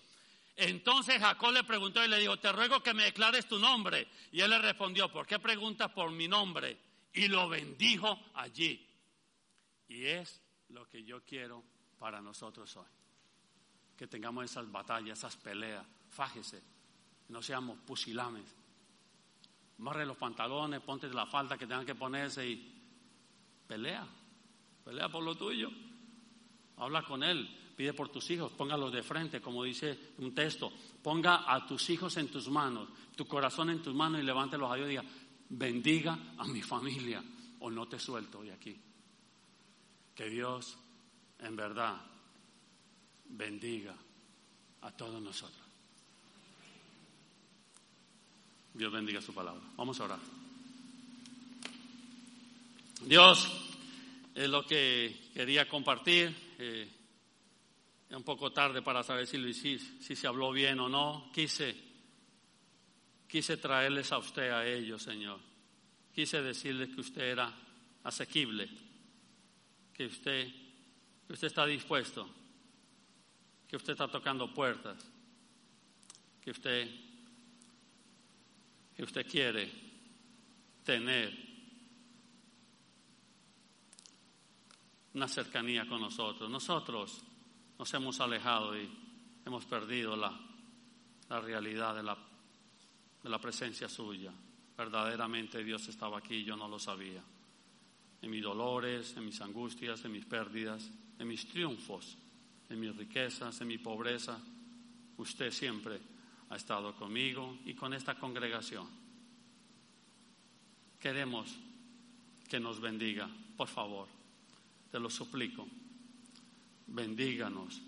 Entonces 0.57 1.21
Jacob 1.21 1.53
le 1.53 1.63
preguntó 1.63 2.05
y 2.05 2.09
le 2.09 2.19
dijo, 2.19 2.37
te 2.39 2.51
ruego 2.51 2.83
que 2.83 2.93
me 2.93 3.05
declares 3.05 3.47
tu 3.47 3.59
nombre. 3.59 4.09
Y 4.33 4.41
él 4.41 4.51
le 4.51 4.59
respondió, 4.59 5.11
¿por 5.11 5.27
qué 5.27 5.39
preguntas 5.39 5.91
por 5.93 6.11
mi 6.11 6.27
nombre? 6.27 6.77
Y 7.13 7.29
lo 7.29 7.49
bendijo 7.49 8.19
allí. 8.35 8.85
Y 9.87 10.05
es 10.05 10.43
lo 10.71 10.89
que 10.89 11.05
yo 11.05 11.25
quiero 11.25 11.65
para 11.99 12.21
nosotros 12.21 12.77
hoy. 12.77 12.87
Que 13.97 14.09
tengamos 14.09 14.45
esas 14.45 14.71
batallas, 14.71 15.19
esas 15.19 15.37
peleas. 15.37 15.87
Fájese, 16.11 16.61
no 17.29 17.41
seamos 17.41 17.79
pusilames. 17.87 18.58
Morre 19.79 20.05
los 20.07 20.17
pantalones, 20.17 20.81
ponte 20.81 21.09
la 21.09 21.27
falda 21.27 21.57
que 21.57 21.67
tengan 21.67 21.87
que 21.87 21.95
ponerse 21.95 22.49
y 22.49 22.75
pelea. 23.67 24.07
Pelea 24.85 25.09
por 25.09 25.23
lo 25.23 25.35
tuyo. 25.37 25.71
Habla 26.77 27.03
con 27.03 27.23
él 27.23 27.49
pide 27.79 27.93
por 27.93 28.09
tus 28.09 28.29
hijos, 28.33 28.51
póngalos 28.51 28.93
de 28.93 29.05
frente, 29.05 29.41
como 29.41 29.63
dice 29.63 29.97
un 30.19 30.35
texto, 30.35 30.73
ponga 31.01 31.45
a 31.47 31.65
tus 31.65 31.89
hijos 31.91 32.17
en 32.17 32.27
tus 32.27 32.49
manos, 32.49 32.89
tu 33.15 33.25
corazón 33.25 33.71
en 33.71 33.81
tus 33.81 33.95
manos 33.95 34.21
y 34.21 34.25
levántelos 34.25 34.69
a 34.69 34.75
Dios 34.75 34.87
y 34.87 34.91
diga, 34.91 35.05
bendiga 35.51 36.19
a 36.37 36.45
mi 36.49 36.61
familia 36.61 37.23
o 37.61 37.71
no 37.71 37.87
te 37.87 38.01
suelto 38.01 38.41
hoy 38.41 38.51
aquí. 38.51 38.77
Que 40.13 40.29
Dios 40.29 40.77
en 41.39 41.55
verdad 41.55 41.99
bendiga 43.27 43.95
a 44.81 44.91
todos 44.91 45.23
nosotros. 45.23 45.68
Dios 48.75 48.93
bendiga 48.93 49.21
su 49.21 49.35
palabra. 49.35 49.63
Vamos 49.77 50.01
a 50.01 50.05
orar. 50.05 50.21
Dios, 53.03 53.49
es 54.35 54.49
lo 54.49 54.67
que 54.67 55.31
quería 55.35 55.69
compartir. 55.69 56.35
Eh, 56.59 56.89
un 58.11 58.23
poco 58.23 58.51
tarde 58.53 58.81
para 58.83 59.03
saber 59.03 59.27
si, 59.27 59.53
si, 59.53 59.79
si 59.79 60.17
se 60.17 60.27
habló 60.27 60.53
bien 60.53 60.81
o 60.81 60.89
no. 60.89 61.31
Quise, 61.33 61.75
quise 63.27 63.57
traerles 63.57 64.13
a 64.13 64.19
usted, 64.19 64.51
a 64.51 64.67
ellos, 64.67 65.03
Señor. 65.03 65.39
Quise 66.15 66.43
decirles 66.43 66.89
que 66.95 67.01
usted 67.01 67.23
era 67.23 67.53
asequible, 68.05 68.69
que 69.93 70.07
usted, 70.07 70.49
que 71.27 71.33
usted 71.33 71.47
está 71.47 71.67
dispuesto, 71.67 72.29
que 73.69 73.77
usted 73.77 73.93
está 73.93 74.09
tocando 74.09 74.53
puertas, 74.53 74.99
que 76.43 76.51
usted, 76.51 76.89
que 78.99 79.05
usted 79.05 79.31
quiere 79.31 79.71
tener 80.83 81.33
una 85.15 85.29
cercanía 85.29 85.87
con 85.87 86.01
nosotros. 86.01 86.51
Nosotros 86.51 87.23
nos 87.79 87.95
hemos 87.95 88.19
alejado 88.19 88.77
y 88.77 88.91
hemos 89.47 89.65
perdido 89.67 90.17
la, 90.17 90.37
realidad 91.29 91.95
de 91.95 92.03
la, 92.03 92.19
de 93.23 93.31
la 93.31 93.39
presencia 93.41 93.89
suya. 93.89 94.33
Verdaderamente 94.77 95.63
Dios 95.63 95.87
estaba 95.87 96.19
aquí 96.19 96.35
y 96.35 96.45
yo 96.45 96.57
no 96.57 96.67
lo 96.67 96.81
sabía. 96.81 97.23
En 98.21 98.31
mis 98.33 98.43
dolores, 98.43 99.17
en 99.17 99.27
mis 99.27 99.41
angustias, 99.41 100.05
en 100.07 100.11
mis 100.11 100.25
pérdidas, 100.25 100.91
en 101.21 101.29
mis 101.29 101.47
triunfos, 101.47 102.19
en 102.69 102.81
mis 102.81 102.97
riquezas, 102.97 103.61
en 103.61 103.69
mi 103.69 103.79
pobreza, 103.79 104.41
usted 105.19 105.53
siempre 105.53 106.18
ha 106.51 106.57
estado 106.57 106.95
conmigo 106.95 107.59
y 107.65 107.75
con 107.75 107.93
esta 107.93 108.15
congregación. 108.15 108.89
Queremos 110.99 111.55
que 112.49 112.59
nos 112.59 112.81
bendiga, 112.81 113.29
por 113.57 113.69
favor, 113.69 114.09
te 114.91 114.99
lo 114.99 115.11
suplico. 115.11 115.67
Bendíganos, 116.87 117.81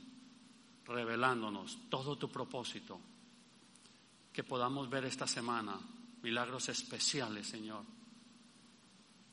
revelándonos 0.86 1.88
todo 1.88 2.16
tu 2.16 2.28
propósito, 2.30 3.00
que 4.32 4.44
podamos 4.44 4.88
ver 4.90 5.06
esta 5.06 5.26
semana 5.26 5.78
milagros 6.22 6.68
especiales, 6.68 7.46
Señor, 7.46 7.84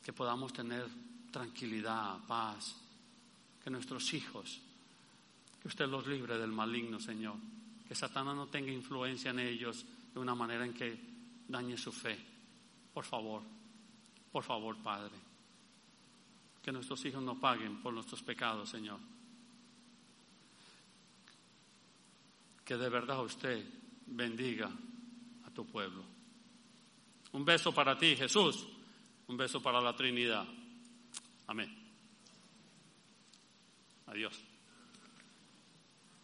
que 0.03 0.13
podamos 0.13 0.53
tener 0.53 0.87
tranquilidad, 1.31 2.19
paz, 2.25 2.75
que 3.61 3.69
nuestros 3.69 4.13
hijos, 4.13 4.61
que 5.61 5.67
usted 5.67 5.87
los 5.87 6.07
libre 6.07 6.37
del 6.37 6.51
maligno, 6.51 6.99
Señor, 6.99 7.35
que 7.87 7.95
Satanás 7.95 8.35
no 8.35 8.47
tenga 8.47 8.71
influencia 8.71 9.31
en 9.31 9.39
ellos 9.39 9.85
de 10.13 10.19
una 10.19 10.35
manera 10.35 10.65
en 10.65 10.73
que 10.73 10.99
dañe 11.47 11.77
su 11.77 11.91
fe. 11.91 12.17
Por 12.93 13.05
favor, 13.05 13.41
por 14.31 14.43
favor, 14.43 14.75
Padre, 14.77 15.15
que 16.61 16.71
nuestros 16.71 17.03
hijos 17.05 17.23
no 17.23 17.39
paguen 17.39 17.81
por 17.81 17.93
nuestros 17.93 18.21
pecados, 18.21 18.69
Señor 18.69 18.99
que 22.67 22.75
de 22.75 22.89
verdad 22.89 23.23
usted 23.23 23.63
bendiga 24.07 24.69
a 25.45 25.49
tu 25.51 25.65
pueblo. 25.65 26.03
Un 27.31 27.45
beso 27.45 27.73
para 27.73 27.97
ti, 27.97 28.13
Jesús. 28.13 28.67
Un 29.27 29.37
beso 29.37 29.61
para 29.61 29.79
la 29.79 29.95
Trinidad. 29.95 30.45
Amén. 31.47 31.73
Adiós. 34.07 34.46